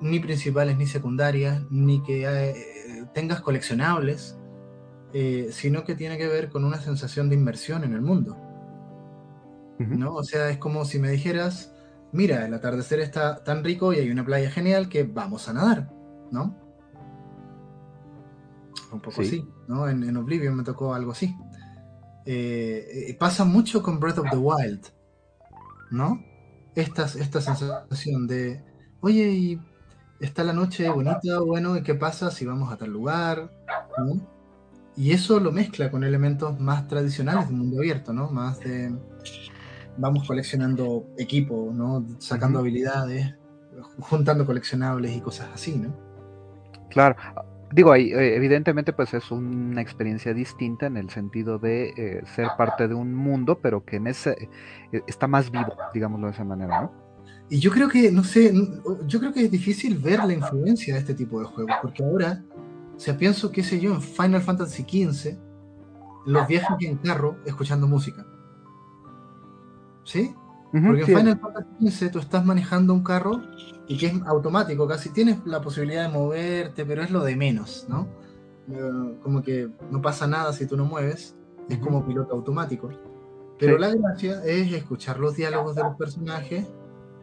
[0.00, 2.54] ni principales ni secundarias, ni que eh,
[3.16, 4.36] tengas coleccionables,
[5.14, 8.36] eh, sino que tiene que ver con una sensación de inmersión en el mundo.
[9.78, 10.12] ¿no?
[10.12, 11.74] O sea, es como si me dijeras,
[12.12, 15.90] mira, el atardecer está tan rico y hay una playa genial que vamos a nadar,
[16.30, 16.54] ¿no?
[18.92, 19.88] Un poco así, ¿no?
[19.88, 21.34] En, Oblivion me tocó algo así.
[22.26, 24.88] Eh, pasa mucho con Breath of the Wild,
[25.90, 26.22] ¿no?
[26.74, 28.62] Esta, esta sensación de,
[29.00, 29.60] oye, y
[30.20, 33.50] está la noche bonita, bueno, ¿y qué pasa si vamos a tal lugar?
[34.96, 38.30] Y eso lo mezcla con elementos más tradicionales del mundo abierto, ¿no?
[38.30, 38.94] Más de,
[39.98, 42.06] vamos coleccionando equipo, ¿no?
[42.18, 43.34] Sacando habilidades,
[44.00, 45.94] juntando coleccionables y cosas así, ¿no?
[46.88, 47.16] Claro.
[47.72, 52.48] Digo, ahí, eh, evidentemente pues es una experiencia distinta en el sentido de eh, ser
[52.56, 54.48] parte de un mundo, pero que en ese
[54.92, 57.05] eh, está más vivo, digámoslo de esa manera, ¿no?
[57.48, 58.52] Y yo creo que, no sé,
[59.06, 62.44] yo creo que es difícil ver la influencia de este tipo de juegos, porque ahora,
[62.96, 65.36] o sea, pienso, qué sé yo, en Final Fantasy XV,
[66.26, 68.26] los viajes en carro escuchando música.
[70.02, 70.34] ¿Sí?
[70.72, 73.40] Porque en Final Fantasy XV tú estás manejando un carro
[73.86, 77.86] y que es automático, casi tienes la posibilidad de moverte, pero es lo de menos,
[77.88, 78.08] ¿no?
[78.68, 81.36] Eh, como que no pasa nada si tú no mueves,
[81.68, 82.90] es como piloto automático.
[83.58, 86.66] Pero la gracia es escuchar los diálogos de los personajes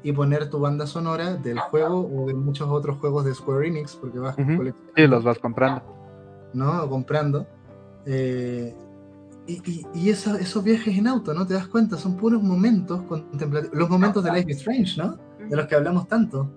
[0.03, 3.95] y poner tu banda sonora del juego o de muchos otros juegos de Square Enix,
[3.95, 5.81] porque vas Sí, los vas comprando.
[6.53, 6.87] ¿No?
[6.89, 7.47] Comprando.
[8.05, 8.75] Eh,
[9.47, 11.45] y, y, esos viajes en auto, ¿no?
[11.45, 13.77] Te das cuenta, son puros momentos contemplativos.
[13.77, 15.17] Los momentos de Life is Strange, ¿no?
[15.49, 16.49] De los que hablamos tanto.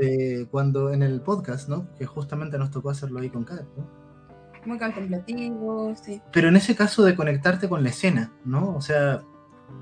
[0.00, 1.86] Eh, cuando en el podcast, ¿no?
[1.96, 3.86] Que justamente nos tocó hacerlo ahí con Kat, ¿no?
[4.64, 6.20] Muy contemplativo, sí.
[6.32, 8.74] Pero en ese caso de conectarte con la escena, ¿no?
[8.76, 9.22] O sea,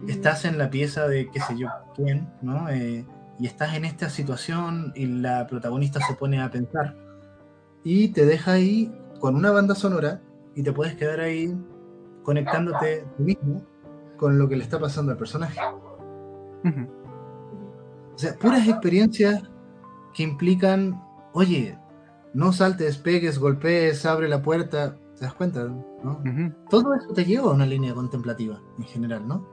[0.08, 2.68] estás en la pieza de qué sé yo quién, ¿no?
[2.68, 3.06] Eh,
[3.38, 6.96] y estás en esta situación y la protagonista se pone a pensar
[7.84, 10.20] y te deja ahí con una banda sonora
[10.54, 11.56] y te puedes quedar ahí
[12.22, 13.64] conectándote tú mismo
[14.16, 15.58] con lo que le está pasando al personaje.
[18.14, 19.42] O sea, puras experiencias
[20.12, 21.78] que implican, oye,
[22.34, 25.64] no saltes, pegues, golpees, abre la puerta, ¿te das cuenta?
[25.64, 26.22] ¿no?
[26.68, 29.46] Todo eso te lleva a una línea contemplativa en general, ¿no?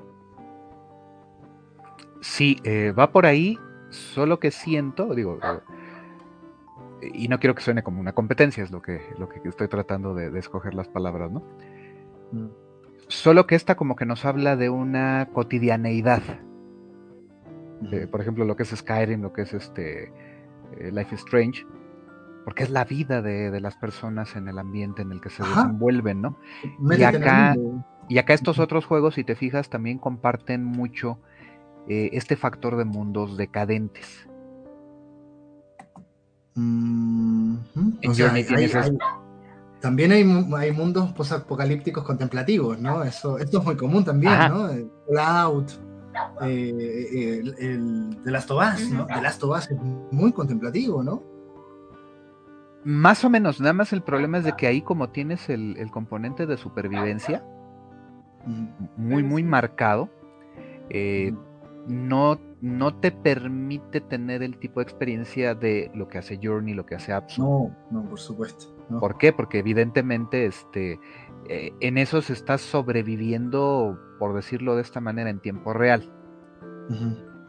[2.22, 3.58] Sí, eh, va por ahí,
[3.90, 5.40] solo que siento, digo,
[7.02, 9.68] eh, y no quiero que suene como una competencia, es lo que, lo que estoy
[9.68, 11.44] tratando de, escoger las palabras, ¿no?
[12.32, 12.48] Mm.
[13.08, 16.22] Solo que esta como que nos habla de una cotidianeidad.
[18.12, 20.12] por ejemplo, lo que es Skyrim, lo que es este
[20.78, 21.66] eh, Life is Strange,
[22.44, 26.22] porque es la vida de, las personas en el ambiente en el que se desenvuelven,
[26.22, 26.38] ¿no?
[26.80, 27.56] Y acá,
[28.10, 31.20] y acá estos otros juegos, si te fijas, también comparten mucho
[31.90, 34.28] eh, este factor de mundos decadentes.
[39.80, 43.04] también hay, hay mundos posapocalípticos contemplativos, ¿no?
[43.04, 44.70] Eso, esto es muy común también, ¿no?
[44.70, 45.66] El Cloud,
[46.42, 49.06] eh, el, The Last of Us, ¿no?
[49.06, 49.78] The Last of Us es
[50.12, 51.24] muy contemplativo, ¿no?
[52.84, 56.46] Más o menos, nada más el problema es de que ahí como tienes el, componente
[56.46, 57.44] de supervivencia
[58.96, 60.10] muy, muy marcado,
[60.90, 61.34] eh,
[61.88, 66.86] no, no te permite tener el tipo de experiencia de lo que hace Journey, lo
[66.86, 67.40] que hace Apps.
[67.40, 68.76] No, no, por supuesto.
[69.00, 69.34] ¿Por qué?
[69.34, 71.00] Porque evidentemente este,
[71.50, 76.12] eh, en esos estás sobreviviendo, por decirlo de esta manera, en tiempo real.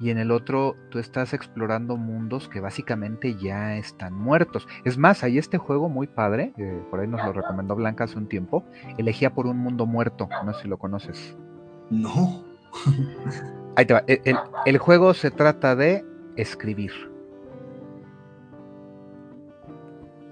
[0.00, 4.66] Y en el otro tú estás explorando mundos que básicamente ya están muertos.
[4.84, 8.18] Es más, hay este juego muy padre, eh, por ahí nos lo recomendó Blanca hace
[8.18, 8.64] un tiempo,
[8.96, 11.36] Elegía por un mundo muerto, no sé si lo conoces.
[11.90, 12.44] No.
[13.78, 14.02] Ahí te va.
[14.66, 16.04] El, juego se trata de
[16.34, 16.90] escribir.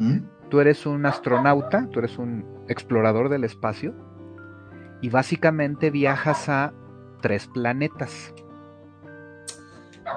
[0.01, 0.19] ¿Mm?
[0.51, 3.95] Tú eres un astronauta, tú eres un explorador del espacio
[5.01, 6.73] y básicamente viajas a
[7.23, 8.35] tres planetas.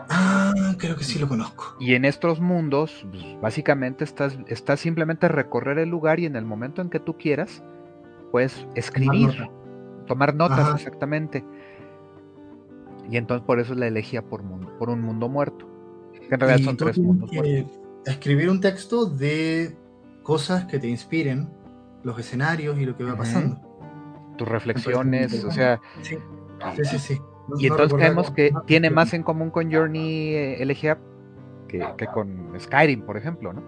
[0.09, 1.75] Ah, creo que sí lo conozco.
[1.79, 6.35] Y en estos mundos, pues, básicamente estás, estás simplemente a recorrer el lugar y en
[6.35, 7.63] el momento en que tú quieras,
[8.31, 9.47] puedes escribir,
[10.07, 11.45] tomar, notas exactamente.
[13.09, 14.43] Y entonces por eso la elegía por,
[14.77, 15.67] por un mundo muerto.
[16.29, 17.79] en realidad son tres mundos muertos.
[18.05, 19.75] Escribir un texto de
[20.23, 21.49] cosas que te inspiren
[22.03, 23.59] los escenarios y lo que va pasando.
[24.37, 25.81] Tus reflexiones, o sea...
[26.01, 26.17] Sí,
[26.83, 27.21] sí, sí.
[27.57, 30.99] y entonces creemos que tiene más en común con Journey eh, LGA
[31.67, 33.63] que, que, con Skyrim, por ejemplo, ¿no?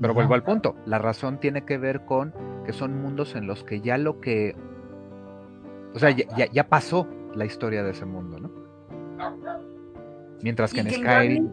[0.00, 3.64] Pero vuelvo al punto, la razón tiene que ver con que son mundos en los
[3.64, 4.54] que ya lo que...
[5.94, 8.50] O sea, ya, ya pasó la historia de ese mundo, ¿no?
[10.42, 11.50] Mientras que en Skyrim...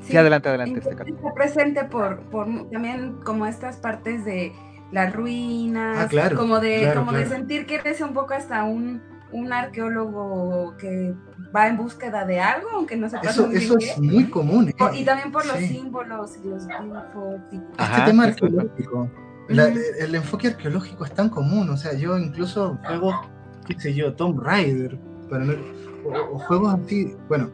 [0.00, 0.80] Sí, adelante, adelante.
[0.80, 4.52] Este está presente por, por también como estas partes de
[4.92, 9.02] las ruinas, ah, claro, como de, como de sentir que eres un poco hasta un,
[9.32, 11.14] un arqueólogo que
[11.54, 14.68] va en búsqueda de algo, aunque no se Eso, eso es muy común.
[14.68, 14.74] ¿eh?
[14.94, 17.40] Y también por los símbolos y los glifos.
[17.78, 19.10] Este tema arqueológico,
[19.48, 23.12] el enfoque arqueológico es tan común, o sea, yo incluso juego,
[23.66, 25.54] qué sé yo, Tomb Raider, para no,
[26.08, 27.50] o, juegos así, bueno,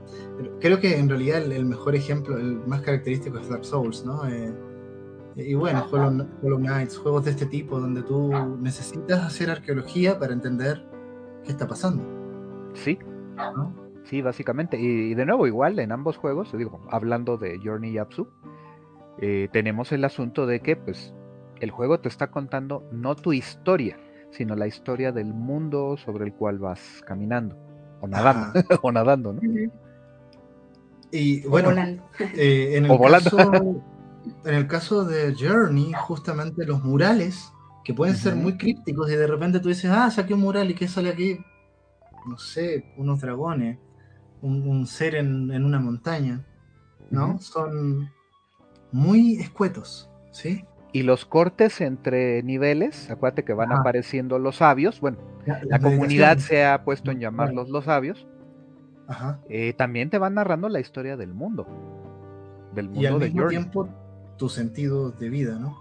[0.61, 4.27] creo que en realidad el, mejor ejemplo, el más característico es Dark Souls, ¿no?
[4.29, 4.53] Eh,
[5.37, 8.31] y bueno, Hollow, Knights, juegos de este tipo, donde tú
[8.61, 10.85] necesitas hacer arqueología para entender
[11.45, 12.05] qué está pasando.
[12.75, 12.99] Sí.
[14.05, 14.79] Sí, básicamente.
[14.79, 18.29] Y, de nuevo, igual en ambos juegos, digo, hablando de Journey y Apsu,
[19.19, 21.15] eh, tenemos el asunto de que, pues,
[21.61, 23.97] el juego te está contando no tu historia,
[24.31, 27.57] sino la historia del mundo sobre el cual vas caminando
[28.03, 29.41] o nadando, o nadando, ¿no?
[31.13, 31.71] Y bueno,
[32.35, 33.83] eh, en, el caso,
[34.45, 37.53] en el caso de Journey, justamente los murales,
[37.85, 40.75] que pueden ser muy crípticos, y de repente tú dices, ah, saqué un mural y
[40.75, 41.39] ¿qué sale aquí?
[42.27, 43.79] No sé, unos dragones,
[44.41, 46.45] un, ser en, una montaña,
[47.11, 47.39] ¿no?
[47.39, 48.11] Son
[48.91, 50.65] muy escuetos, ¿sí?
[50.93, 56.65] Y los cortes entre niveles, acuérdate que van apareciendo los sabios, bueno, la, comunidad se
[56.65, 58.27] ha puesto en llamarlos los sabios,
[59.49, 61.67] eh, también te van narrando la historia del mundo,
[62.75, 63.89] del mundo y al de mismo tiempo
[64.37, 65.77] tu sentido de vida, ¿no?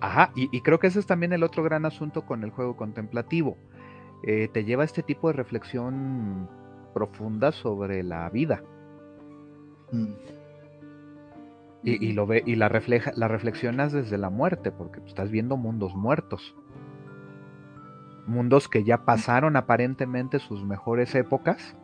[0.00, 3.56] Ajá, y, creo que ese es también el otro gran asunto con el juego contemplativo.
[4.22, 6.48] Eh, te lleva a este tipo de reflexión
[6.92, 8.62] profunda sobre la vida.
[9.92, 10.12] Mm.
[11.82, 15.94] Y, lo ve, y la, refleja, la reflexionas desde la muerte, porque estás viendo mundos
[15.94, 16.54] muertos.
[18.26, 21.76] Mundos que ya pasaron aparentemente sus mejores épocas.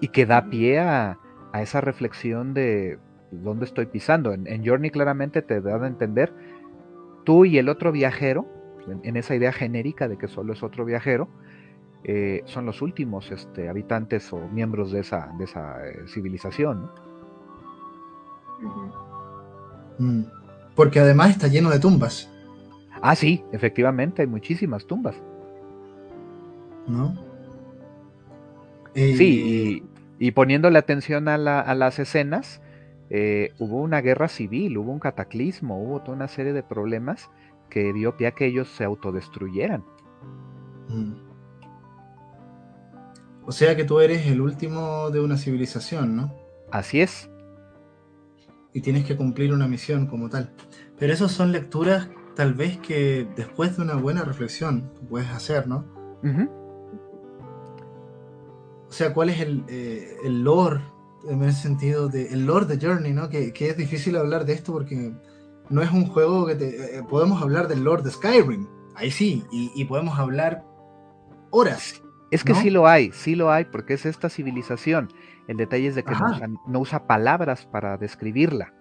[0.00, 1.18] Y que da pie a,
[1.54, 2.98] esa reflexión de
[3.30, 4.32] dónde estoy pisando.
[4.32, 6.32] En, Journey claramente te da a entender
[7.24, 8.46] tú y el otro viajero,
[9.02, 11.28] en, esa idea genérica de que solo es otro viajero,
[12.04, 16.90] eh, son los últimos este, habitantes o miembros de esa, de esa eh, civilización.
[19.98, 20.22] Mm.
[20.74, 22.30] Porque además está lleno de tumbas.
[23.02, 25.16] Ah, sí, efectivamente, hay muchísimas tumbas.
[26.86, 27.14] ¿No?
[28.94, 29.84] Sí,
[30.18, 32.60] y, poniéndole atención a, las escenas,
[33.08, 37.30] eh, hubo una guerra civil, hubo un cataclismo, hubo toda una serie de problemas
[37.68, 39.84] que dio pie a que ellos se autodestruyeran.
[40.88, 41.12] Mm.
[43.46, 46.34] O sea que tú eres el último de una civilización, ¿no?
[46.70, 47.30] Así es
[48.72, 50.52] y tienes que cumplir una misión como tal.
[50.98, 55.84] Pero esas son lecturas tal vez que después de una buena reflexión puedes hacer, ¿no?
[58.88, 60.80] O sea, ¿cuál es el, eh, el lore,
[61.28, 63.28] en ese sentido, de, el lore de Journey, ¿no?
[63.28, 65.12] Que, que, es difícil hablar de esto porque
[65.68, 66.98] no es un juego que te...
[66.98, 68.66] Eh, podemos hablar del lore de Skyrim,
[68.96, 70.64] ahí sí, y, podemos hablar
[71.50, 72.02] horas.
[72.30, 75.12] Es que sí lo hay, sí lo hay, porque es esta civilización.
[75.48, 76.12] El detalle es de que
[76.66, 78.72] no usa, palabras para describirla.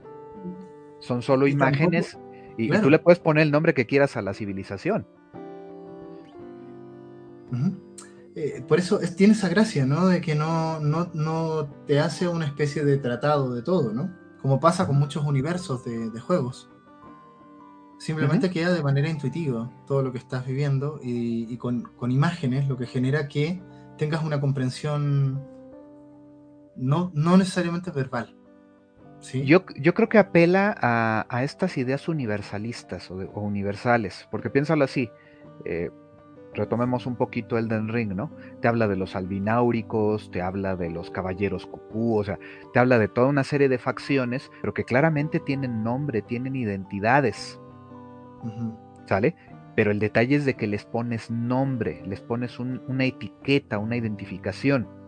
[1.00, 2.18] Son solo imágenes
[2.60, 5.08] y, tú le puedes poner el nombre que quieras a la civilización.
[8.36, 10.08] Eh, por eso tiene esa gracia, ¿no?
[10.08, 14.14] De que no, no, te hace una especie de tratado de todo, ¿no?
[14.42, 16.70] Como pasa con muchos universos de, juegos.
[17.98, 22.78] Simplemente queda de manera intuitiva todo lo que estás viviendo y, con, con, imágenes, lo
[22.78, 23.62] que genera que
[23.98, 25.44] tengas una comprensión
[26.78, 28.39] no, no necesariamente verbal.
[29.20, 29.46] ¿Sí?
[29.46, 35.10] Yo, yo creo que apela a, estas ideas universalistas o, universales, porque piénsalo así,
[35.66, 35.90] eh,
[36.54, 38.32] retomemos un poquito el Den Ring, ¿no?
[38.62, 42.40] Te habla de los albináuricos, te habla de los caballeros cucú, o sea,
[42.74, 47.60] te habla de toda una serie de facciones, pero que claramente tienen nombre, tienen identidades.
[49.06, 49.36] ¿Sale?
[49.76, 54.99] Pero el detalle es de que les pones nombre, les pones una etiqueta, una identificación.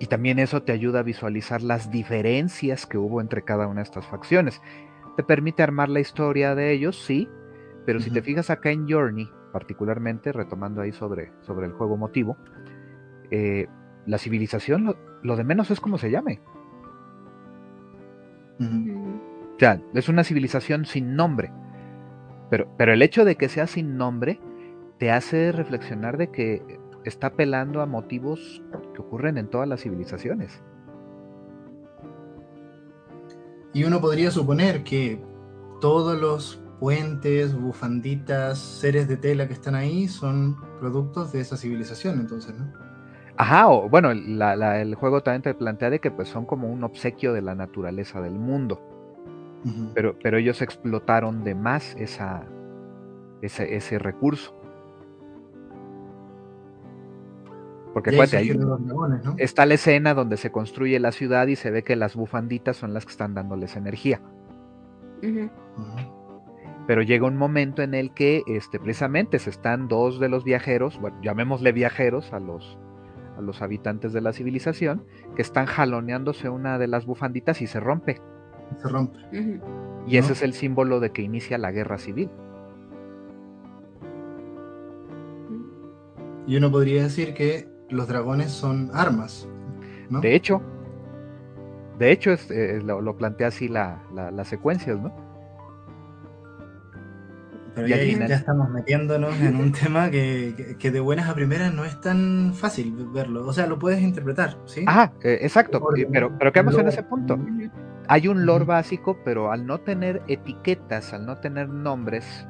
[0.00, 3.84] Y también eso te ayuda a visualizar las diferencias que hubo entre cada una de
[3.84, 4.62] estas facciones.
[5.16, 7.28] Te permite armar la historia de ellos, sí,
[7.84, 12.36] pero si te fijas acá en Journey, particularmente, retomando ahí sobre, sobre el juego motivo,
[13.30, 13.66] eh,
[14.06, 16.40] la civilización, lo, de menos es como se llame.
[18.60, 21.50] O sea, es una civilización sin nombre.
[22.50, 24.40] Pero, pero el hecho de que sea sin nombre
[24.98, 28.62] te hace reflexionar de que está apelando a motivos
[28.94, 30.62] que ocurren en todas las civilizaciones.
[33.72, 35.22] Y uno podría suponer que
[35.80, 42.20] todos los puentes, bufanditas, seres de tela que están ahí son productos de esa civilización,
[42.20, 42.72] entonces, ¿no?
[43.36, 47.32] Ajá, o bueno, el juego también te plantea de que pues son como un obsequio
[47.32, 48.80] de la naturaleza del mundo.
[49.94, 52.46] pero, pero ellos explotaron de más esa,
[53.40, 54.57] ese, ese recurso.
[58.02, 58.10] Porque
[59.38, 62.94] está la escena donde se construye la ciudad y se ve que las bufanditas son
[62.94, 64.20] las que están dándoles energía.
[66.86, 70.98] Pero llega un momento en el que este, precisamente se están dos de los viajeros,
[71.00, 72.78] bueno, llamémosle viajeros a los,
[73.36, 75.04] a los habitantes de la civilización,
[75.36, 78.20] que están jaloneándose una de las bufanditas y se rompe.
[78.78, 79.18] Se rompe.
[80.06, 82.30] Y ese es el símbolo de que inicia la guerra civil.
[86.46, 89.48] Y uno podría decir que los dragones son armas.
[90.10, 90.20] ¿no?
[90.20, 90.62] De hecho,
[91.98, 95.12] de hecho eh, lo, plantea así la, las secuencias, ¿no?
[97.74, 101.84] Pero ya, ya, estamos metiéndonos en un tema que, que, de buenas a primeras no
[101.84, 103.46] es tan fácil verlo.
[103.46, 104.84] O sea, lo puedes interpretar, ¿sí?
[104.86, 105.80] Ajá, eh, exacto.
[106.12, 107.38] pero, pero quedamos en ese punto.
[108.08, 112.48] Hay un lore básico, pero al no tener etiquetas, al no tener nombres,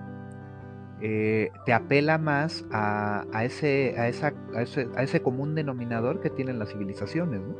[1.01, 6.71] eh, te apela más a, ese, a, esa, a, ese, común denominador que tienen las
[6.71, 7.41] civilizaciones.
[7.41, 7.57] ¿no?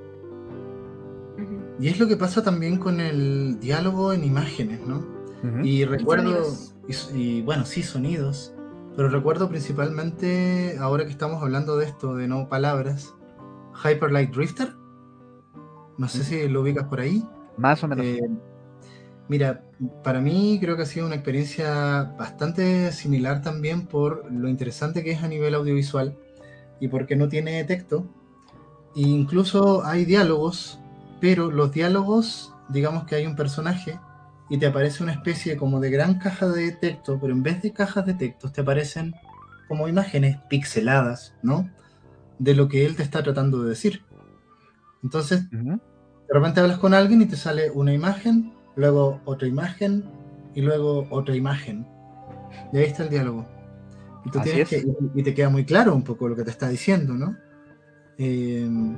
[1.79, 5.19] Y es lo que pasa también con el diálogo en imágenes, ¿no?
[5.63, 6.43] Y recuerdo,
[7.15, 8.53] y, bueno, sí, sonidos,
[8.97, 13.15] pero recuerdo principalmente, ahora que estamos hablando de esto, de no palabras,
[13.85, 14.75] Hyper Light Drifter.
[15.97, 17.25] No sé si lo ubicas por ahí.
[17.57, 18.05] Más o menos.
[18.05, 18.21] Eh,
[19.29, 19.63] Mira,
[20.03, 25.11] para mí creo que ha sido una experiencia bastante similar también por lo interesante que
[25.11, 26.17] es a nivel audiovisual
[26.81, 28.07] y porque no tiene texto.
[28.97, 30.81] E incluso hay diálogos,
[31.21, 34.01] pero los diálogos, digamos que hay un personaje
[34.49, 37.75] y te aparece una especie como de gran caja de texto, pero en vez de
[37.75, 39.15] cajas de texto te aparecen
[39.69, 41.71] como imágenes pixeladas, ¿no?
[42.39, 44.05] De lo que él te está tratando de decir.
[45.03, 45.79] Entonces, de
[46.31, 50.05] repente hablas con alguien y te sale una imagen luego otra imagen
[50.55, 51.87] y luego otra imagen.
[52.73, 53.45] Y ahí está el diálogo.
[54.25, 56.69] Y, tú tienes que, y te queda muy claro un poco lo que te está
[56.69, 57.37] diciendo, ¿no?
[58.17, 58.97] Em,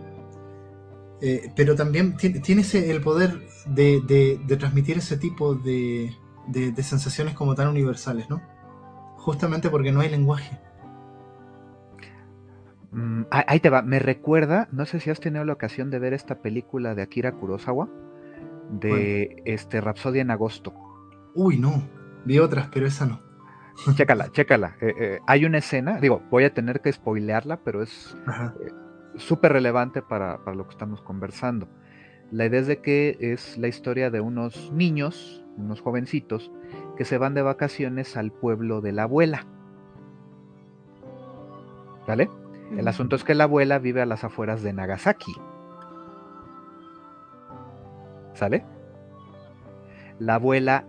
[1.21, 6.15] eh, pero también tienes el poder de, transmitir ese tipo de,
[6.47, 8.43] de, sensaciones como tan universales, ¿no?
[9.17, 10.59] Justamente porque no hay lenguaje.
[12.93, 16.13] Mm, ahí te va, me recuerda, no sé si has tenido la ocasión de ver
[16.13, 17.89] esta película de Akira Kurosawa
[18.71, 20.73] de este Rapsodia en agosto.
[21.35, 21.83] Uy, no.
[22.25, 23.21] Vi otras, pero esa no.
[23.95, 24.77] Chécala, chécala.
[24.81, 28.17] Eh, eh, hay una escena, digo, voy a tener que spoilearla, pero es
[28.61, 28.73] eh,
[29.17, 31.69] súper relevante para, lo que estamos conversando.
[32.31, 36.51] La idea es de que es la historia de unos niños, unos jovencitos,
[36.97, 39.47] que se van de vacaciones al pueblo de la abuela.
[42.07, 42.31] ¿Vale?
[42.77, 45.33] El asunto es que la abuela vive a las afueras de Nagasaki.
[48.41, 48.65] ¿Sale?
[50.19, 50.87] La abuela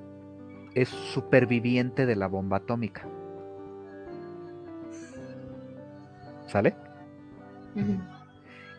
[0.73, 3.05] es superviviente de la bomba atómica.
[6.47, 6.73] ¿Sale?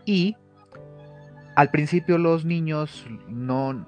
[0.06, 0.38] Y
[1.54, 3.84] al principio los niños no,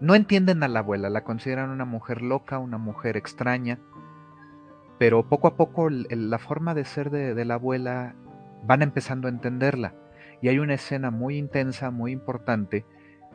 [0.00, 3.80] no entienden a la abuela, la consideran una mujer loca, una mujer extraña,
[5.00, 8.14] pero poco a poco la forma de ser de, de la abuela
[8.62, 9.94] van empezando a entenderla.
[10.40, 12.86] Y hay una escena muy intensa, muy importante,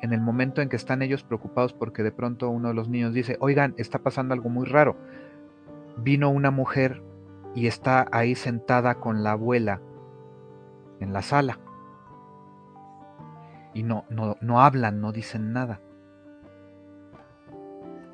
[0.01, 3.13] en el momento en que están ellos preocupados porque de pronto uno de los niños
[3.13, 4.97] dice, oigan, está pasando algo muy raro.
[5.97, 7.01] Vino una mujer
[7.55, 9.81] y está ahí sentada con la abuela
[10.99, 11.59] en la sala.
[13.73, 15.79] Y no, no, no hablan, no dicen nada.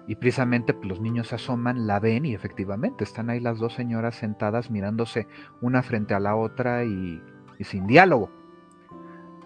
[0.08, 3.74] Y precisamente pues, los niños se asoman, la ven y efectivamente están ahí las dos
[3.74, 5.28] señoras sentadas mirándose
[5.62, 7.22] una frente a la otra y,
[7.60, 8.32] y sin diálogo.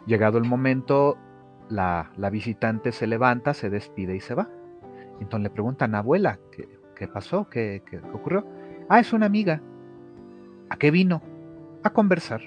[0.05, 1.17] Llegado el momento,
[1.73, 4.49] la, visitante se levanta, se despide y se va.
[5.19, 7.49] Entonces le preguntan, abuela, ¿qué, pasó?
[7.49, 8.45] ¿Qué, ¿Qué, ocurrió?
[8.89, 9.61] Ah, es una amiga.
[10.69, 11.21] ¿A qué vino?
[11.83, 12.41] A conversar.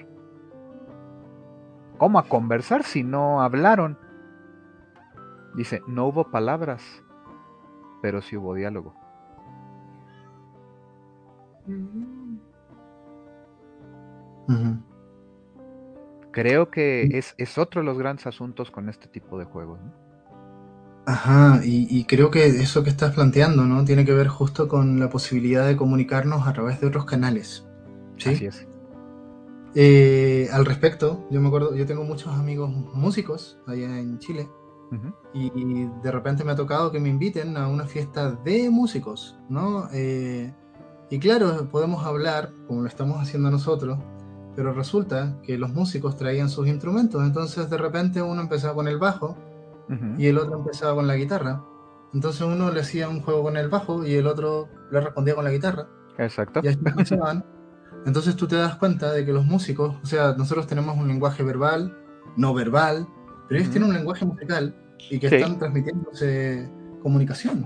[1.97, 3.97] ¿Cómo a conversar si no hablaron?
[5.55, 6.83] Dice, no hubo palabras,
[8.01, 8.93] pero sí hubo diálogo.
[16.37, 19.79] Creo que es, otro de los grandes asuntos con este tipo de juegos.
[21.07, 23.83] Ajá, y, creo que eso que estás planteando, ¿no?
[23.85, 27.65] Tiene que ver justo con la posibilidad de comunicarnos a través de otros canales.
[28.17, 28.29] ¿sí?
[28.29, 28.67] Así es.
[29.73, 34.47] Eh, al respecto, yo me acuerdo, yo tengo muchos amigos músicos allá en Chile
[35.33, 35.49] y
[36.03, 39.89] de repente me ha tocado que me inviten a una fiesta de músicos, ¿no?
[39.91, 40.53] Eh,
[41.09, 43.97] y claro, podemos hablar como lo estamos haciendo nosotros,
[44.57, 48.97] pero resulta que los músicos traían sus instrumentos, entonces de repente uno empezaba con el
[48.97, 49.37] bajo
[50.17, 51.63] y el otro empezaba con la guitarra.
[52.11, 55.43] Entonces uno le hacía un juego con el bajo y el otro le respondía con
[55.43, 55.87] la guitarra.
[56.17, 56.61] Exacto.
[56.63, 56.79] Y así
[58.07, 61.43] Entonces tú te das cuenta de que los músicos, o sea, nosotros tenemos un lenguaje
[61.43, 61.95] verbal,
[62.35, 63.07] no verbal,
[63.47, 64.75] pero ellos tienen un lenguaje musical
[65.11, 66.67] y que están transmitiéndose
[67.03, 67.63] comunicación.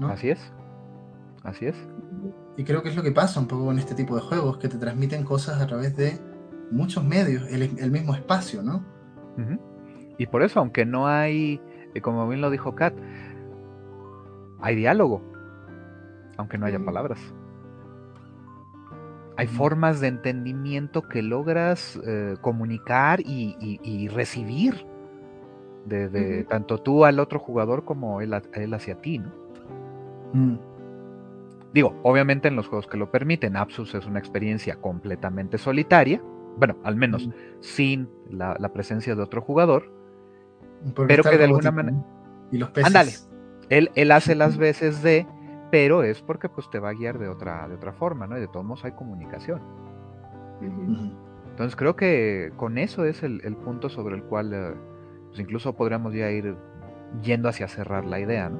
[0.00, 0.08] ¿no?
[0.08, 0.40] Así es.
[1.44, 1.76] Así es.
[2.56, 4.68] Y creo que es lo que pasa un poco con este tipo de juegos, que
[4.68, 6.31] te transmiten cosas a través de
[6.72, 8.82] muchos medios, el, mismo espacio, ¿no?
[10.18, 11.60] Y por eso, aunque no hay,
[11.94, 12.94] eh, como bien lo dijo Kat,
[14.60, 15.22] hay diálogo,
[16.36, 17.18] aunque no haya palabras.
[19.36, 24.86] Hay formas de entendimiento que logras eh, comunicar y, recibir
[25.86, 29.32] de, tanto tú al otro jugador como él, él hacia ti, ¿no?
[30.34, 30.58] Mm.
[31.72, 36.20] Digo, obviamente en los juegos que lo permiten, Apsus es una experiencia completamente solitaria,
[36.56, 37.28] bueno, al menos
[37.60, 39.92] sin la, presencia de otro jugador,
[41.06, 42.04] pero que de alguna manera...
[42.50, 42.86] Y los peces.
[42.86, 43.12] Ándale,
[43.70, 45.26] él, él hace las veces de,
[45.70, 48.36] pero es porque pues te va a guiar de otra, de otra forma, ¿no?
[48.36, 49.60] Y de todos modos hay comunicación.
[51.50, 54.74] Entonces creo que con eso es el, punto sobre el cual eh,
[55.28, 56.56] pues incluso podríamos ya ir
[57.22, 58.58] yendo hacia cerrar la idea, ¿no?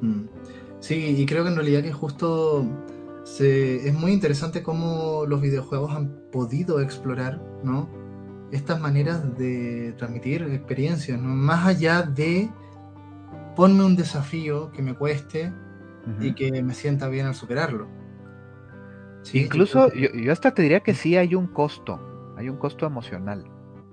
[0.00, 0.28] Mm.
[0.80, 2.66] Sí, y creo que en realidad que justo
[3.40, 7.88] es muy interesante cómo los videojuegos han podido explorar, ¿no?
[8.50, 11.28] Estas maneras de transmitir experiencias, ¿no?
[11.28, 12.50] Más allá de
[13.54, 15.52] ponme un desafío que me cueste
[16.20, 17.86] y que me sienta bien al superarlo.
[19.32, 23.44] Incluso yo, hasta te diría que sí hay un costo, hay un costo emocional.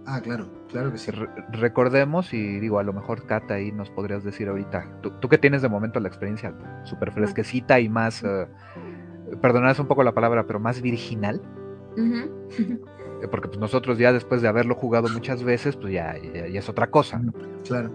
[0.07, 1.11] Ah, claro, claro que sí.
[1.51, 5.61] recordemos, y digo, a lo mejor Cata ahí nos podrías decir ahorita, tú, que tienes
[5.61, 8.47] de momento la experiencia súper fresquecita y más, uh,
[9.31, 11.39] un poco la palabra, pero más virginal.
[13.29, 16.89] Porque pues, nosotros ya después de haberlo jugado muchas veces, pues ya, ya, es otra
[16.89, 17.21] cosa.
[17.67, 17.91] Claro.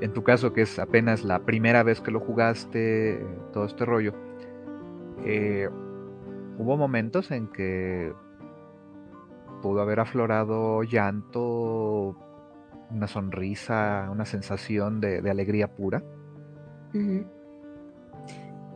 [0.00, 4.14] En tu caso, que es apenas la primera vez que lo jugaste, todo este rollo,
[5.24, 5.68] eh,
[6.58, 8.12] hubo momentos en que
[9.62, 12.16] pudo haber aflorado llanto,
[12.90, 16.02] una sonrisa, una sensación de, alegría pura.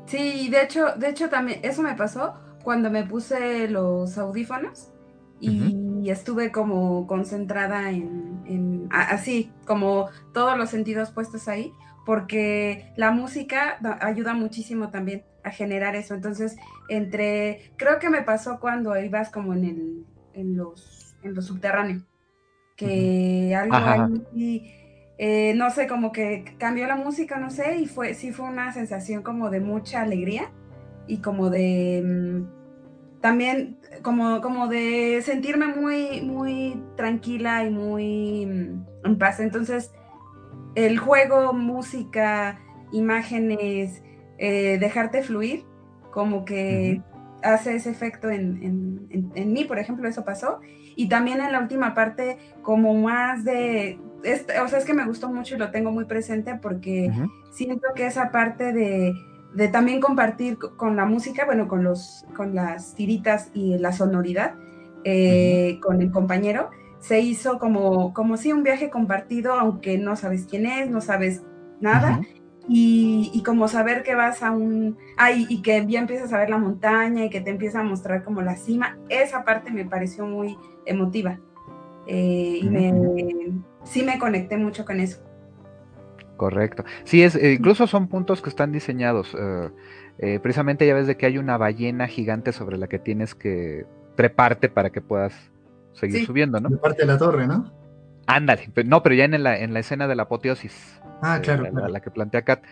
[0.07, 4.91] Sí, de hecho, de hecho también eso me pasó cuando me puse los audífonos
[5.39, 11.73] y estuve como concentrada en, así, como todos los sentidos puestos ahí,
[12.05, 16.15] porque la música ayuda muchísimo también a generar eso.
[16.15, 16.57] Entonces,
[16.89, 20.05] entre, creo que me pasó cuando ibas como en el,
[20.35, 22.03] en los, en los subterráneos,
[22.75, 24.75] que algo ahí,
[25.19, 28.73] eh, no sé, como que cambió la música, no sé, y fue, sí fue una
[28.73, 30.51] sensación como de mucha alegría
[31.07, 32.56] y como de, mm,
[33.21, 39.41] también como, como de sentirme muy, muy tranquila y muy mm, en paz.
[39.41, 39.93] Entonces,
[40.75, 42.61] el juego, música,
[42.93, 44.03] imágenes,
[44.39, 45.65] eh, dejarte fluir,
[46.13, 47.03] como que
[47.43, 50.61] hace ese efecto en, mí, por ejemplo, eso pasó.
[50.95, 53.99] Y también en la última parte, como más de,
[54.63, 57.13] o sea, es que me gustó mucho y lo tengo muy presente porque
[57.53, 59.13] siento que esa parte de,
[59.73, 64.55] también compartir con la música, bueno, con, los, con las tiritas y la sonoridad
[65.05, 70.47] eh, con el compañero, se hizo como, como si un viaje compartido, aunque no sabes
[70.49, 71.43] quién es, no sabes
[71.81, 72.21] nada.
[72.69, 76.59] Y, como saber que vas a un, ay, y que ya empiezas a ver la
[76.59, 80.59] montaña y que te empieza a mostrar como la cima, esa parte me pareció muy
[80.85, 81.39] emotiva.
[82.09, 82.93] Eh, y me,
[83.85, 85.26] sí me conecté mucho con eso.
[86.37, 86.85] Correcto.
[87.05, 89.37] Sí, es, eh, incluso son puntos que están diseñados.
[90.19, 93.85] Eh, precisamente ya ves de que hay una ballena gigante sobre la que tienes que
[94.17, 95.53] treparte para que puedas
[95.93, 96.71] seguir subiendo, ¿no?
[96.79, 97.73] parte de la torre, ¿no?
[98.27, 101.01] Ándale, no, pero ya en la, en la escena de la apoteosis.
[101.23, 101.71] Ah, claro.
[101.71, 102.65] la, que plantea Kat.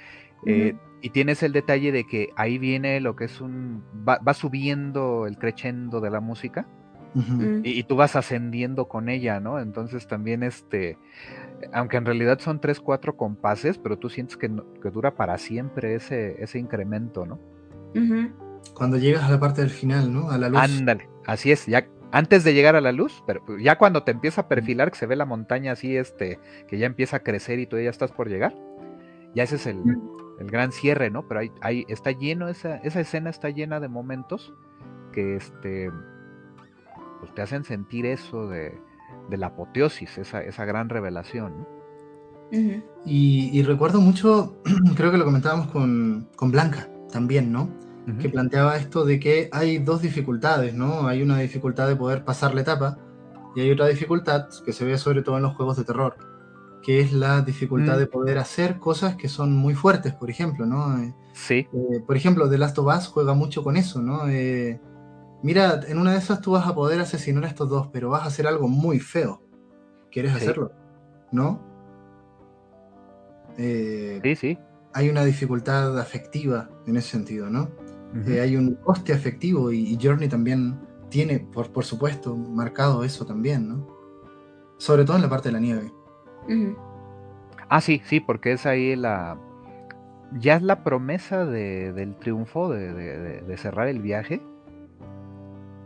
[0.47, 3.85] Eh, y tienes el detalle de que ahí viene lo que es un.
[4.07, 6.67] Va, subiendo el crescendo de la música.
[7.63, 9.61] Y, tú vas ascendiendo con ella, ¿no?
[9.61, 10.99] Entonces también este.
[11.73, 16.43] Aunque en realidad son tres, cuatro compases, pero tú sientes que, dura para siempre ese,
[16.43, 17.39] ese incremento, ¿no?
[18.75, 20.31] Cuando llegas a la parte del final, ¿no?
[20.31, 20.61] A la luz.
[20.61, 24.13] Ándale, así es, ya antes de llegar a la luz, pero pues, ya cuando te
[24.13, 26.39] empieza a perfilar, que se ve la montaña así, este,
[26.69, 28.55] que ya empieza a crecer y tú ya estás por llegar,
[29.35, 29.83] Ya ese es el,
[30.39, 31.27] el gran cierre, ¿no?
[31.27, 34.55] Pero ahí, está lleno, esa, esa escena está llena de momentos
[35.13, 35.91] que este,
[37.25, 38.79] pues te hacen sentir eso de,
[39.31, 41.67] de la apoteosis, esa, esa gran revelación.
[43.07, 44.59] y, recuerdo mucho,
[44.97, 47.71] creo que lo comentábamos con, con Blanca también, ¿no?
[48.21, 51.09] Que planteaba esto de que hay dos dificultades, ¿no?
[51.09, 52.99] Hay una dificultad de poder pasar la etapa
[53.57, 56.15] y hay otra dificultad que se ve sobre todo en los juegos de terror,
[56.83, 58.01] que es la dificultad mm.
[58.01, 61.15] de poder hacer cosas que son muy fuertes, por ejemplo, ¿no?
[61.33, 61.67] Sí.
[61.73, 64.29] Eh, por ejemplo, The Last of Us juega mucho con eso, ¿no?
[64.29, 64.79] Eh,
[65.45, 68.23] mira, en una de esas tú vas a poder asesinar a estos dos, pero vas
[68.23, 69.41] a hacer algo muy feo.
[70.11, 70.73] ¿Quieres hacerlo?
[71.31, 71.61] ¿No?
[73.57, 74.59] sí, sí.
[74.93, 77.69] Hay una dificultad afectiva en ese sentido, ¿no?
[78.41, 80.79] hay un coste afectivo y, Journey también
[81.09, 83.87] tiene, por, por supuesto, marcado eso también, ¿no?
[84.79, 85.93] Sobre todo en la parte de la nieve.
[87.69, 89.39] Ah, sí, sí, porque es ahí la.
[90.33, 94.41] Ya es la promesa del triunfo, de, cerrar el viaje.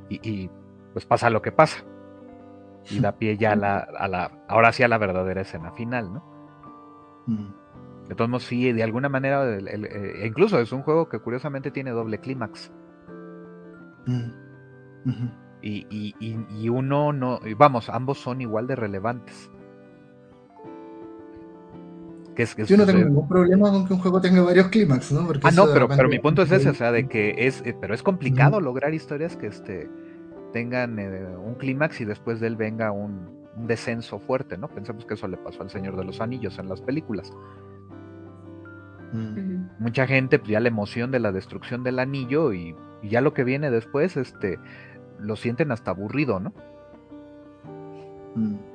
[0.09, 0.51] Y,
[0.93, 1.85] pues pasa lo que pasa.
[2.91, 6.25] Y da pie ya a la, Ahora sí a la verdadera escena final, ¿no?
[7.27, 8.09] Mm.
[8.09, 9.45] De todos modos, sí, de alguna manera.
[9.59, 12.73] Eh, incluso es un juego que curiosamente tiene doble clímax.
[14.07, 14.31] Mm.
[15.61, 17.41] y, y, uno no.
[17.59, 19.51] Vamos, ambos son igual de relevantes.
[22.39, 25.29] Yo no tengo ningún problema con que un juego tenga varios clímax, ¿no?
[25.43, 27.95] ah, no, pero, pero mi punto es ese, o sea, de que es, eh, pero
[27.95, 29.91] es complicado lograr historias que este,
[30.53, 33.37] tengan eh, un clímax y después de él venga un,
[33.67, 34.69] descenso fuerte, ¿no?
[34.69, 37.33] Pensemos que eso le pasó al Señor de los Anillos en las películas.
[39.13, 39.67] Mm.
[39.81, 43.43] Mucha gente, pues ya la emoción de la destrucción del anillo y, ya lo que
[43.43, 44.61] viene después, este,
[45.19, 46.53] lo sienten hasta aburrido, ¿no?
[48.37, 48.68] Mm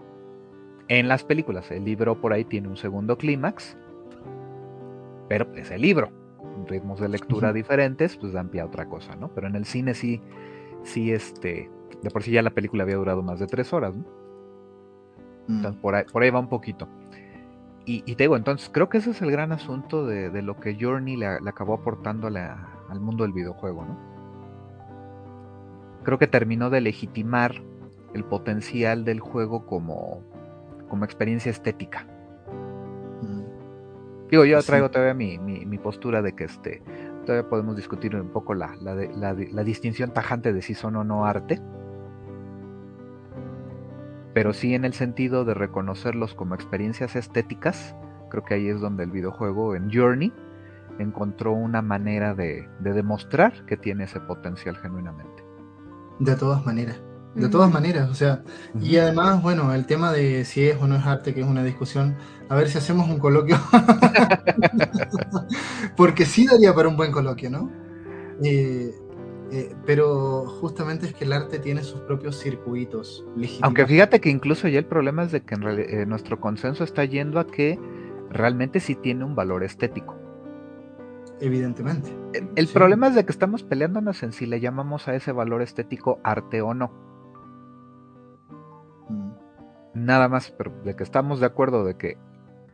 [1.00, 1.70] en las películas.
[1.72, 3.78] El libro por ahí tiene un segundo clímax,
[5.28, 6.12] pero es el libro.
[6.68, 9.30] Ritmos de lectura diferentes, pues dan pie a otra cosa, ¿no?
[9.34, 10.22] Pero en el cine sí,
[10.84, 11.70] sí, este,
[12.02, 14.06] de por sí ya la película había durado más de tres horas, ¿no?
[15.50, 15.82] Entonces mm.
[15.82, 16.88] por ahí, por ahí va un poquito.
[17.86, 21.18] Y, te digo, entonces creo que ese es el gran asunto de, lo que Journey
[21.18, 23.98] le, acabó aportando al mundo del videojuego, ¿no?
[26.04, 27.62] Creo que terminó de legitimar
[28.14, 30.22] el potencial del juego como,
[30.94, 32.06] como experiencia estética.
[33.24, 34.30] Mm.
[34.30, 36.84] Digo, yo pues traigo todavía mi, postura de que este,
[37.26, 41.60] todavía podemos discutir un poco la, la, distinción tajante de si son o no arte.
[44.36, 47.96] Pero sí en el sentido de reconocerlos como experiencias estéticas,
[48.30, 50.32] creo que ahí es donde el videojuego en Journey
[51.00, 55.44] encontró una manera de demostrar que tiene ese potencial genuinamente.
[56.20, 57.02] De todas maneras.
[57.36, 58.44] De todas maneras, o sea,
[58.80, 61.64] y además, bueno, el tema de si es o no es arte, que es una
[61.64, 62.16] discusión,
[62.48, 63.58] a ver si hacemos un coloquio,
[65.98, 67.72] porque sí daría para un buen coloquio, ¿no?
[68.44, 68.94] Eh,
[69.52, 73.24] eh, pero justamente es que el arte tiene sus propios circuitos.
[73.62, 77.06] Aunque fíjate que incluso ya el problema es de que en eh, nuestro consenso está
[77.06, 77.80] yendo a que
[78.32, 80.18] realmente sí tiene un valor estético.
[81.40, 82.10] Evidentemente.
[82.56, 86.20] El, problema es de que estamos peleándonos en si le llamamos a ese valor estético
[86.24, 86.92] arte o no.
[89.94, 92.18] Nada más, pero de que estamos de acuerdo de que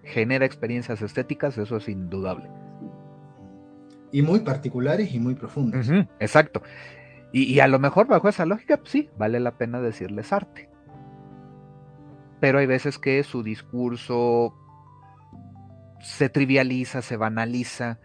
[0.04, 2.50] genera experiencias estéticas, eso es indudable.
[4.12, 5.90] Y muy particulares y muy profundas.
[6.20, 6.64] exacto.
[7.32, 10.68] Y, a lo mejor bajo esa lógica, pues sí, vale la pena decirles arte.
[12.40, 14.56] Pero hay veces que su discurso
[16.02, 18.00] se trivializa, se banaliza,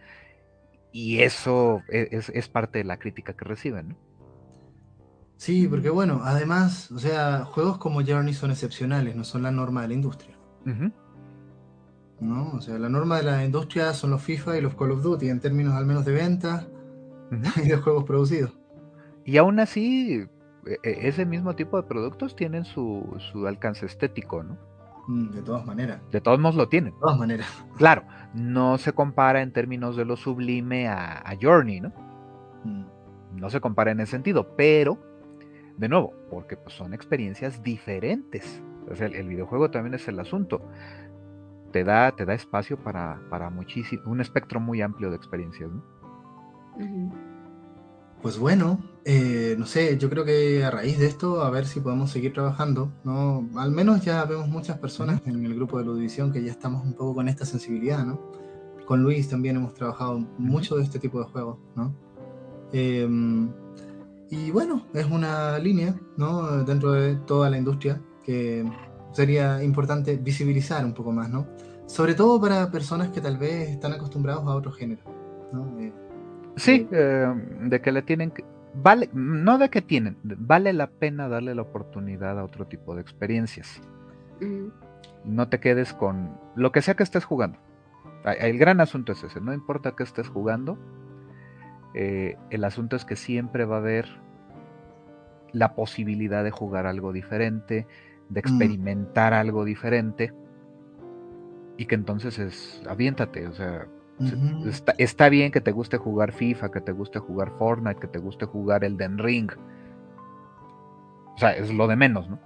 [0.93, 3.91] y eso e, es, es parte de la crítica que reciben.
[3.91, 4.04] ¿no?
[5.37, 9.83] Sí, porque bueno, además, o sea, juegos como Journey son excepcionales, no son la norma
[9.83, 10.37] de la industria.
[12.21, 12.53] ¿No?
[12.53, 15.29] O sea, la norma de la industria son los FIFA y los Call of Duty
[15.29, 16.67] en términos al menos de ventas
[17.63, 18.53] y de juegos producidos.
[19.25, 20.27] Y aún así,
[20.67, 24.57] e, e, ese mismo tipo de productos tienen su, alcance estético, ¿no?
[25.09, 26.01] Mm, de todas maneras.
[26.11, 26.95] De todos modos lo tienen.
[26.95, 27.49] De todas maneras.
[27.77, 31.93] Claro, no se compara en términos de lo sublime a, Journey, ¿no?
[32.65, 32.85] Mm.
[33.37, 34.99] No se compara en ese sentido, pero
[35.77, 38.63] de nuevo, porque pues, son experiencias diferentes.
[38.99, 40.61] el, videojuego también es el asunto.
[41.73, 45.71] Te da, te da espacio para, para muchísimo, un espectro muy amplio de experiencias.
[48.23, 51.81] Pues bueno, eh, no sé, yo creo que a raíz de esto, a ver si
[51.81, 53.47] podemos seguir trabajando, ¿no?
[53.57, 56.95] Al menos ya vemos muchas personas en el grupo de Ludivisión que ya estamos un
[56.95, 58.19] poco con esta sensibilidad, ¿no?
[58.87, 61.95] Con Luis también hemos trabajado mucho de este tipo de juegos, ¿no?
[62.73, 63.51] Em,
[64.35, 66.65] y bueno, es una línea ¿no?
[66.65, 68.65] dentro de toda la industria que
[69.13, 71.47] sería importante visibilizar un poco más, ¿no?
[71.87, 75.03] sobre todo para personas que tal vez están acostumbrados a otro género.
[75.53, 75.79] ¿no?
[75.79, 75.93] Eh,
[76.57, 77.33] sí, eh,
[77.63, 78.45] de que le tienen que,
[78.75, 83.03] vale, no de que tienen, vale la pena darle la oportunidad a otro tipo de
[83.03, 83.81] experiencias.
[85.25, 87.59] No te quedes con lo que sea que estés jugando.
[88.25, 90.77] El gran asunto es ese, no importa que estés jugando,
[91.95, 94.24] eh, el asunto es que siempre va a haber
[95.55, 97.87] la posibilidad de jugar algo diferente,
[98.29, 98.45] de mm.
[98.47, 100.35] experimentar algo diferente,
[101.77, 103.87] y que entonces es, aviéntate, o sea,
[104.99, 108.47] está, bien que te guste jugar FIFA, que te guste jugar Fortnite, que te guste
[108.47, 109.51] jugar Elden Ring.
[111.35, 112.39] O sea, es lo de menos, ¿no?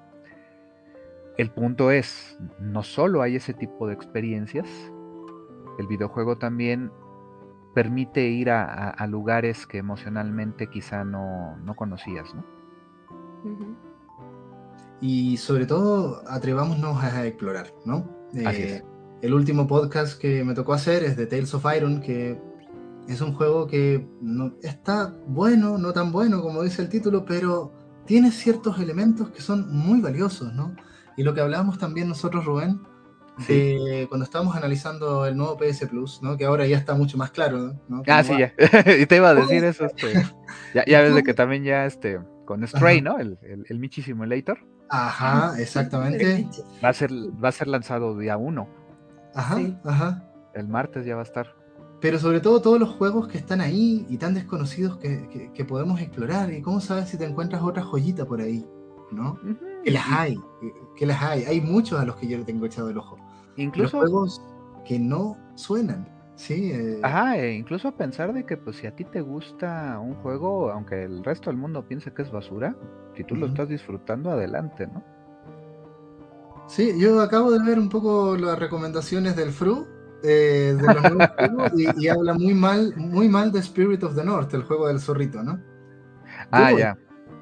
[1.36, 4.66] El punto es, no solo hay ese tipo de experiencias,
[5.78, 6.90] el videojuego también
[7.74, 12.44] permite ir a, lugares que emocionalmente quizá no, conocías, ¿no?
[15.00, 18.08] Y sobre todo, atrevámonos a explorar, ¿no?
[18.34, 18.82] Eh,
[19.22, 22.40] el último podcast que me tocó hacer es de Tales of Iron, que
[23.08, 27.72] es un juego que no, está bueno, no tan bueno como dice el título, pero
[28.06, 30.74] tiene ciertos elementos que son muy valiosos, ¿no?
[31.16, 32.80] Y lo que hablábamos también nosotros, Rubén,
[34.08, 36.36] cuando estábamos analizando el nuevo PS Plus, ¿no?
[36.36, 37.74] que ahora ya está mucho más claro.
[37.88, 38.02] ¿no?
[38.06, 38.52] Ah, sí, ya.
[39.00, 39.86] y te iba a decir eso.
[39.86, 40.26] Este,
[40.74, 43.18] ya, ya ves de que también ya este, con Stray, ¿no?
[43.18, 44.58] El, el, el Michi Simulator.
[44.88, 46.48] Ajá, exactamente.
[46.82, 48.66] Va a ser, va a ser lanzado día uno.
[49.34, 50.24] Ajá, ajá.
[50.54, 51.54] El martes ya va a estar.
[52.00, 56.00] Pero sobre todo todos los juegos que están ahí y tan desconocidos que, que, podemos
[56.00, 56.50] explorar.
[56.50, 58.66] ¿Y cómo sabes si te encuentras otra joyita por ahí?
[59.10, 59.38] ¿No?
[59.84, 60.40] Que las hay,
[60.96, 61.44] que las hay.
[61.44, 63.18] Hay muchos a los que yo le tengo echado el ojo.
[63.56, 64.40] Incluso juegos
[64.86, 66.08] que no suenan.
[66.38, 67.00] Sí, eh.
[67.02, 71.02] Ajá, e incluso pensar de que pues si a ti te gusta un juego, aunque
[71.02, 72.76] el resto del mundo piense que es basura,
[73.16, 75.02] si tú lo estás disfrutando, adelante, ¿no?
[76.68, 79.88] Sí, yo acabo de ver un poco las recomendaciones del Fru
[80.22, 84.22] eh, de los nuevos juegos y, habla muy mal, muy mal de Spirit of the
[84.22, 85.60] North, el juego del zorrito, ¿no?
[86.52, 86.96] ah, ya.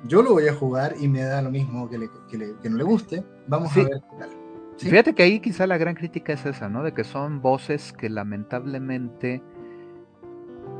[0.04, 3.26] Yo lo voy a jugar y me da lo mismo que, que, no le guste.
[3.46, 4.45] Vamos a ver qué tal.
[4.78, 6.82] Fíjate que ahí quizá la gran crítica es esa, ¿no?
[6.82, 9.42] De que son voces que lamentablemente,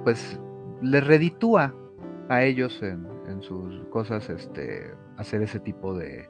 [0.05, 0.39] pues,
[0.82, 1.74] les reditúa
[2.28, 3.06] a ellos en,
[3.40, 6.28] sus cosas, este, hacer ese tipo de,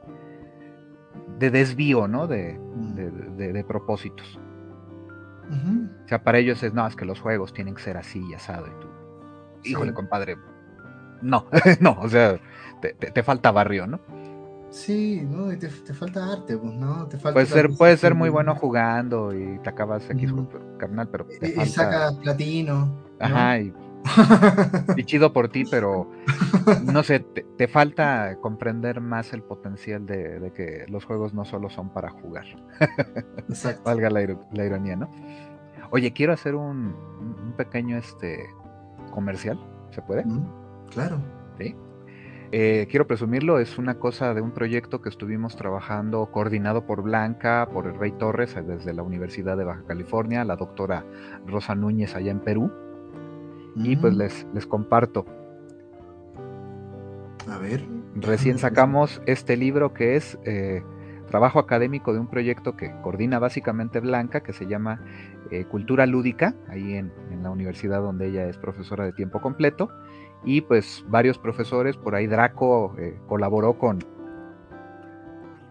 [1.39, 2.27] de desvío, ¿no?
[2.27, 3.67] De, mm.
[3.67, 4.39] propósitos.
[5.49, 8.33] O sea, para ellos es, no, es que los juegos tienen que ser así y
[8.33, 8.67] asado.
[8.67, 8.87] Y tú,
[9.63, 10.37] híjole, compadre,
[11.21, 11.45] no,
[11.79, 12.39] no, o sea,
[12.81, 13.99] te falta barrio, ¿no?
[14.77, 15.57] Sí, ¿no?
[15.57, 17.07] te, falta arte, pues, ¿no?
[17.07, 20.31] Te falta puede ser, puede ser muy bueno jugando y te acabas X
[20.77, 21.25] carnal, pero.
[21.39, 22.95] Te y, sacas platino.
[23.19, 23.73] Ajá, y,
[25.05, 26.11] chido por ti, pero
[26.83, 31.89] no sé, te, falta comprender más el potencial de, que los juegos no solo son
[31.89, 32.45] para jugar.
[33.49, 33.81] Exacto.
[33.83, 35.09] Valga la, ironía, ¿no?
[35.89, 36.95] Oye, quiero hacer un,
[37.57, 38.45] pequeño este
[39.09, 39.59] comercial,
[39.89, 40.23] ¿se puede?
[40.91, 41.19] claro.
[41.57, 41.75] Sí.
[42.51, 47.67] Eh, quiero presumirlo, es una cosa de un proyecto que estuvimos trabajando coordinado por Blanca,
[47.73, 51.05] por el Rey Torres eh, desde la Universidad de Baja California, la doctora
[51.45, 52.71] Rosa Núñez allá en Perú.
[53.75, 54.17] Y pues mm.
[54.17, 55.25] les, les comparto.
[57.49, 57.83] A ver.
[58.15, 60.83] Recién sacamos este libro que es eh,
[61.27, 65.01] trabajo académico de un proyecto que coordina básicamente Blanca, que se llama
[65.69, 69.89] Cultura Lúdica, ahí en, en la universidad donde ella es profesora de tiempo completo
[70.43, 74.03] y pues varios profesores, por ahí Draco eh, colaboró con,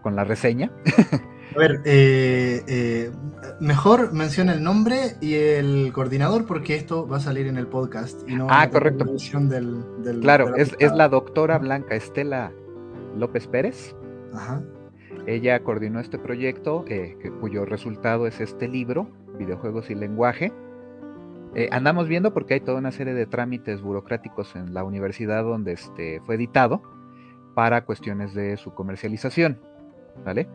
[0.01, 0.71] con la reseña.
[1.55, 3.11] A ver, eh, eh,
[3.59, 8.29] mejor menciona el nombre y el coordinador porque esto va a salir en el podcast
[8.29, 9.05] y no ah, correcto.
[9.05, 12.51] Del, del, claro, es, es, la doctora Blanca Estela
[13.15, 13.95] López Pérez.
[14.33, 14.61] Ajá.
[15.25, 16.85] Ella coordinó este proyecto,
[17.39, 20.53] cuyo resultado es este libro, Videojuegos y Lenguaje,
[21.55, 25.73] eh, andamos viendo porque hay toda una serie de trámites burocráticos en la universidad donde
[25.73, 26.81] este, fue editado
[27.55, 29.59] para cuestiones de su comercialización,
[30.23, 30.47] ¿vale?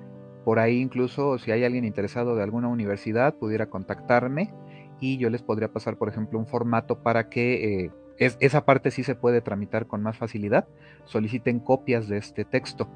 [0.45, 4.53] Por ahí incluso si hay alguien interesado de alguna universidad pudiera contactarme
[5.01, 9.03] y yo les podría pasar, por ejemplo, un formato para que eh, esa parte sí
[9.03, 10.69] se puede tramitar con más facilidad.
[11.05, 12.89] Soliciten copias de este texto.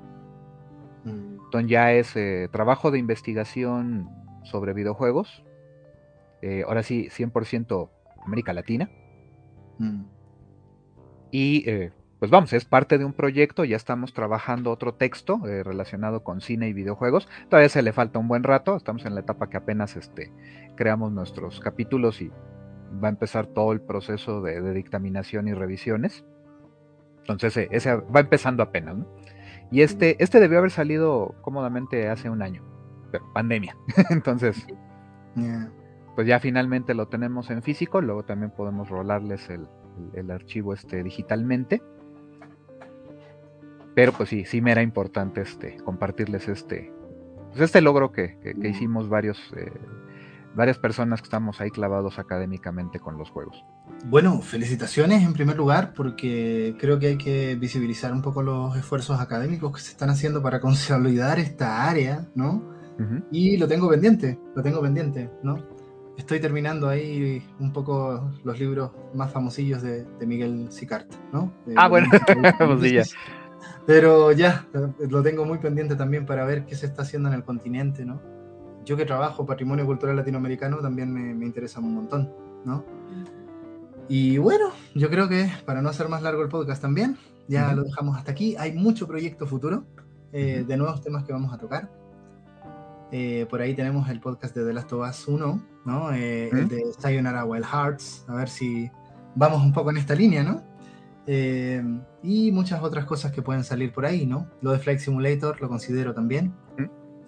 [1.05, 1.39] Mm.
[1.47, 4.09] Entonces ya es eh, trabajo de investigación
[4.44, 5.44] sobre videojuegos.
[6.65, 7.91] Ahora sí, 100%
[8.25, 8.91] América Latina.
[9.79, 10.05] Mm.
[11.31, 15.63] Y eh, pues vamos, es parte de un proyecto, ya estamos trabajando otro texto eh,
[15.63, 17.29] relacionado con cine y videojuegos.
[17.49, 20.33] Todavía se le falta un buen rato, estamos en la etapa que apenas este,
[20.77, 22.31] creamos nuestros capítulos y
[23.03, 26.25] va a empezar todo el proceso de, dictaminación y revisiones.
[27.19, 28.97] Entonces eh, ese va empezando apenas.
[29.71, 30.23] Y este, mm.
[30.23, 32.63] este debió haber salido cómodamente hace un año,
[33.13, 33.77] pero pandemia.
[34.11, 34.67] Entonces
[36.17, 41.83] Pues ya finalmente lo tenemos en físico, luego también podemos rolarles el, archivo este digitalmente.
[43.95, 46.91] Pero pues sí, sí me era importante este compartirles este,
[47.51, 49.71] pues este logro que, hicimos varios, eh,
[50.55, 53.63] varias personas que estamos ahí clavados académicamente con los juegos.
[54.07, 59.21] Bueno, felicitaciones en primer lugar porque creo que hay que visibilizar un poco los esfuerzos
[59.21, 62.75] académicos que se están haciendo para consolidar esta área, ¿no?
[63.31, 65.76] Y lo tengo pendiente, lo tengo pendiente, ¿no?
[66.17, 71.53] Estoy terminando ahí un poco los libros más famosillos de, Miguel Sicart, ¿no?
[71.77, 73.15] ah, bueno, pues
[73.87, 74.67] Pero ya,
[75.09, 78.21] lo tengo muy pendiente también para ver qué se está haciendo en el continente, ¿no?
[78.85, 82.33] Yo que trabajo patrimonio cultural latinoamericano también me, me interesa un montón,
[82.65, 82.85] ¿no?
[84.09, 87.17] Y bueno, yo creo que para no hacer más largo el podcast también,
[87.49, 88.57] ya lo dejamos hasta aquí.
[88.57, 89.85] Hay mucho proyecto futuro
[90.33, 91.91] eh, de nuevos temas que vamos a tocar.
[93.12, 96.12] Eh, por ahí tenemos el podcast de The Last of Us 1, ¿no?
[96.12, 98.91] Eh, el de Sayonara Wild Hearts, a ver si
[99.35, 100.62] vamos un poco en esta línea, ¿no?
[102.23, 104.49] y muchas otras cosas que pueden salir por ahí, ¿no?
[104.62, 106.55] Lo de Flight Simulator lo considero también.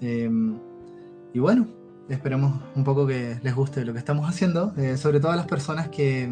[0.01, 1.67] y bueno,
[2.09, 5.89] esperemos un poco que les guste lo que estamos haciendo, sobre todo a las personas
[5.89, 6.31] que,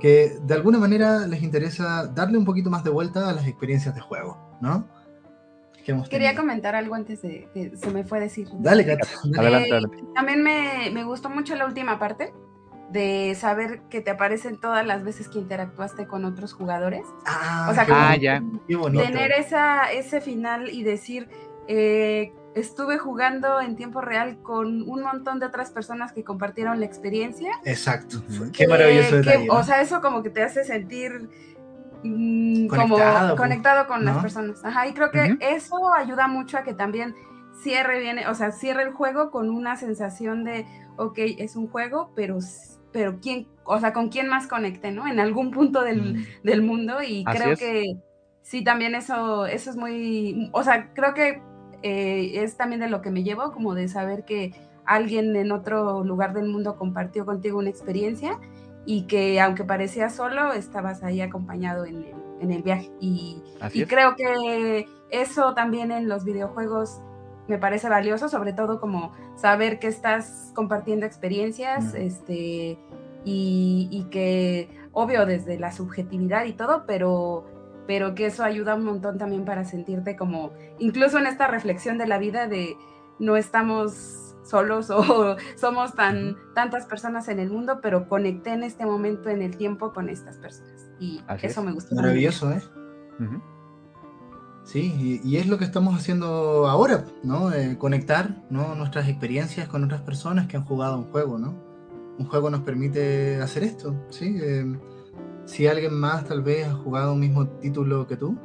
[0.00, 3.94] que de alguna manera les interesa darle un poquito más de vuelta a las experiencias
[3.94, 4.88] de juego, ¿no?
[6.10, 8.48] Quería comentar algo antes de que se me fue a decir.
[8.58, 9.00] Dale, Kat.
[9.38, 9.70] Adelante,
[10.14, 12.32] También me, me, gustó mucho la última parte
[12.90, 17.04] de saber que te aparecen todas las veces que interactuaste con otros jugadores.
[17.26, 18.42] Ah, o sea, ah, ya.
[18.68, 21.28] tener esa, ese final y decir,
[21.68, 26.86] eh, estuve jugando en tiempo real con un montón de otras personas que compartieron la
[26.86, 27.50] experiencia.
[27.64, 28.22] Exacto.
[28.52, 31.28] Qué maravilloso detalle, O sea, eso como que te hace sentir
[32.06, 32.96] mm, como
[33.36, 34.64] conectado con las personas.
[34.64, 37.14] Ajá, y creo que eso ayuda mucho a que también
[37.62, 40.66] cierre bien, o sea, cierre el juego con una sensación de,
[40.96, 42.38] ok, es un juego, pero
[42.92, 45.06] pero quién, o sea, con quién más conecte, ¿no?
[45.06, 47.98] En algún punto del, del mundo y creo que
[48.40, 51.42] sí, también eso, eso es muy, o sea, creo que
[51.82, 54.54] eh, es también de lo que me llevo, como de saber que
[54.86, 58.38] alguien en otro lugar del mundo compartió contigo una experiencia
[58.86, 62.90] y que aunque parecía solo, estabas ahí acompañado en el, en el viaje.
[63.00, 63.42] Y,
[63.88, 67.00] creo que eso también en los videojuegos
[67.48, 72.78] me parece valioso, sobre todo como saber que estás compartiendo experiencias, este,
[73.24, 77.44] y, y, que, obvio, desde la subjetividad y todo, pero
[77.86, 82.06] pero que eso ayuda un montón también para sentirte como, incluso en esta reflexión de
[82.06, 82.76] la vida de
[83.18, 88.86] no estamos solos o somos tan tantas personas en el mundo, pero conecté en este
[88.86, 91.94] momento en el tiempo con estas personas y eso me gustó.
[91.94, 92.62] Maravilloso, ¿eh?
[94.64, 97.52] Sí, y, es lo que estamos haciendo ahora, ¿no?
[97.52, 98.74] Eh, conectar ¿no?
[98.74, 101.54] nuestras experiencias con otras personas que han jugado un juego, ¿no?
[102.18, 104.36] Un juego nos permite hacer esto, ¿sí?
[104.40, 104.76] Eh,
[105.44, 108.36] si alguien más tal vez ha jugado un mismo título que tú.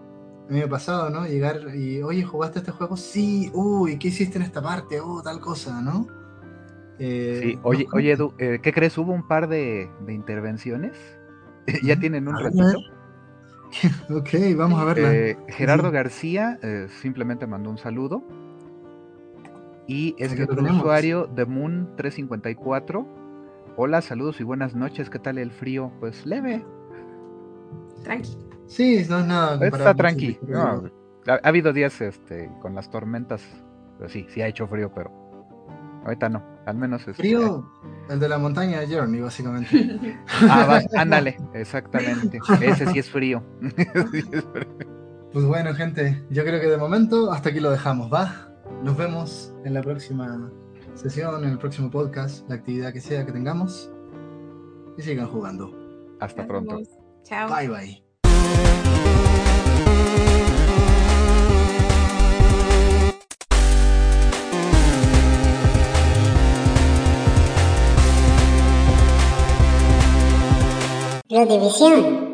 [0.52, 1.26] A mí me ha pasado, ¿no?
[1.26, 2.98] Llegar y, oye, ¿jugaste este juego?
[2.98, 5.00] Sí, uy, ¿qué hiciste en esta parte?
[5.00, 6.08] Oh, tal cosa, ¿no?
[7.00, 8.98] Eh, sí, oye, oye Edu, eh, ¿qué crees?
[8.98, 10.92] Hubo un par de, intervenciones.
[11.84, 12.80] ¿Ya tienen un ratito?
[14.14, 15.14] ok, vamos a verla.
[15.16, 16.60] Eh, Gerardo García
[17.02, 18.22] simplemente mandó un saludo.
[19.88, 23.08] Y es que otro usuario de Moon354.
[23.78, 25.10] Hola, saludos y buenas noches.
[25.10, 25.94] ¿Qué tal el frío?
[26.02, 26.66] Pues leve,
[28.04, 28.51] Tranqui.
[28.72, 29.68] Sí, no es nada.
[29.68, 30.40] Está tranqui.
[31.28, 33.44] ha, habido días este, con las tormentas,
[33.98, 35.12] pero sí, sí ha hecho frío, pero
[36.06, 36.42] ahorita no.
[36.66, 37.18] Al menos es.
[37.18, 37.70] Frío,
[38.10, 40.18] el de la montaña de Journey, básicamente.
[40.50, 42.40] ah, ándale, exactamente.
[42.62, 43.44] Ese sí es frío.
[45.34, 48.54] pues bueno, gente, yo creo que de momento hasta aquí lo dejamos, ¿va?
[48.84, 50.50] Nos vemos en la próxima
[50.94, 53.92] sesión, en el próximo podcast, la actividad que sea que tengamos.
[54.98, 55.76] Y sigan jugando.
[56.22, 56.80] Hasta pronto.
[57.24, 57.50] Chao.
[57.54, 58.11] Bye bye.
[71.32, 72.31] La división.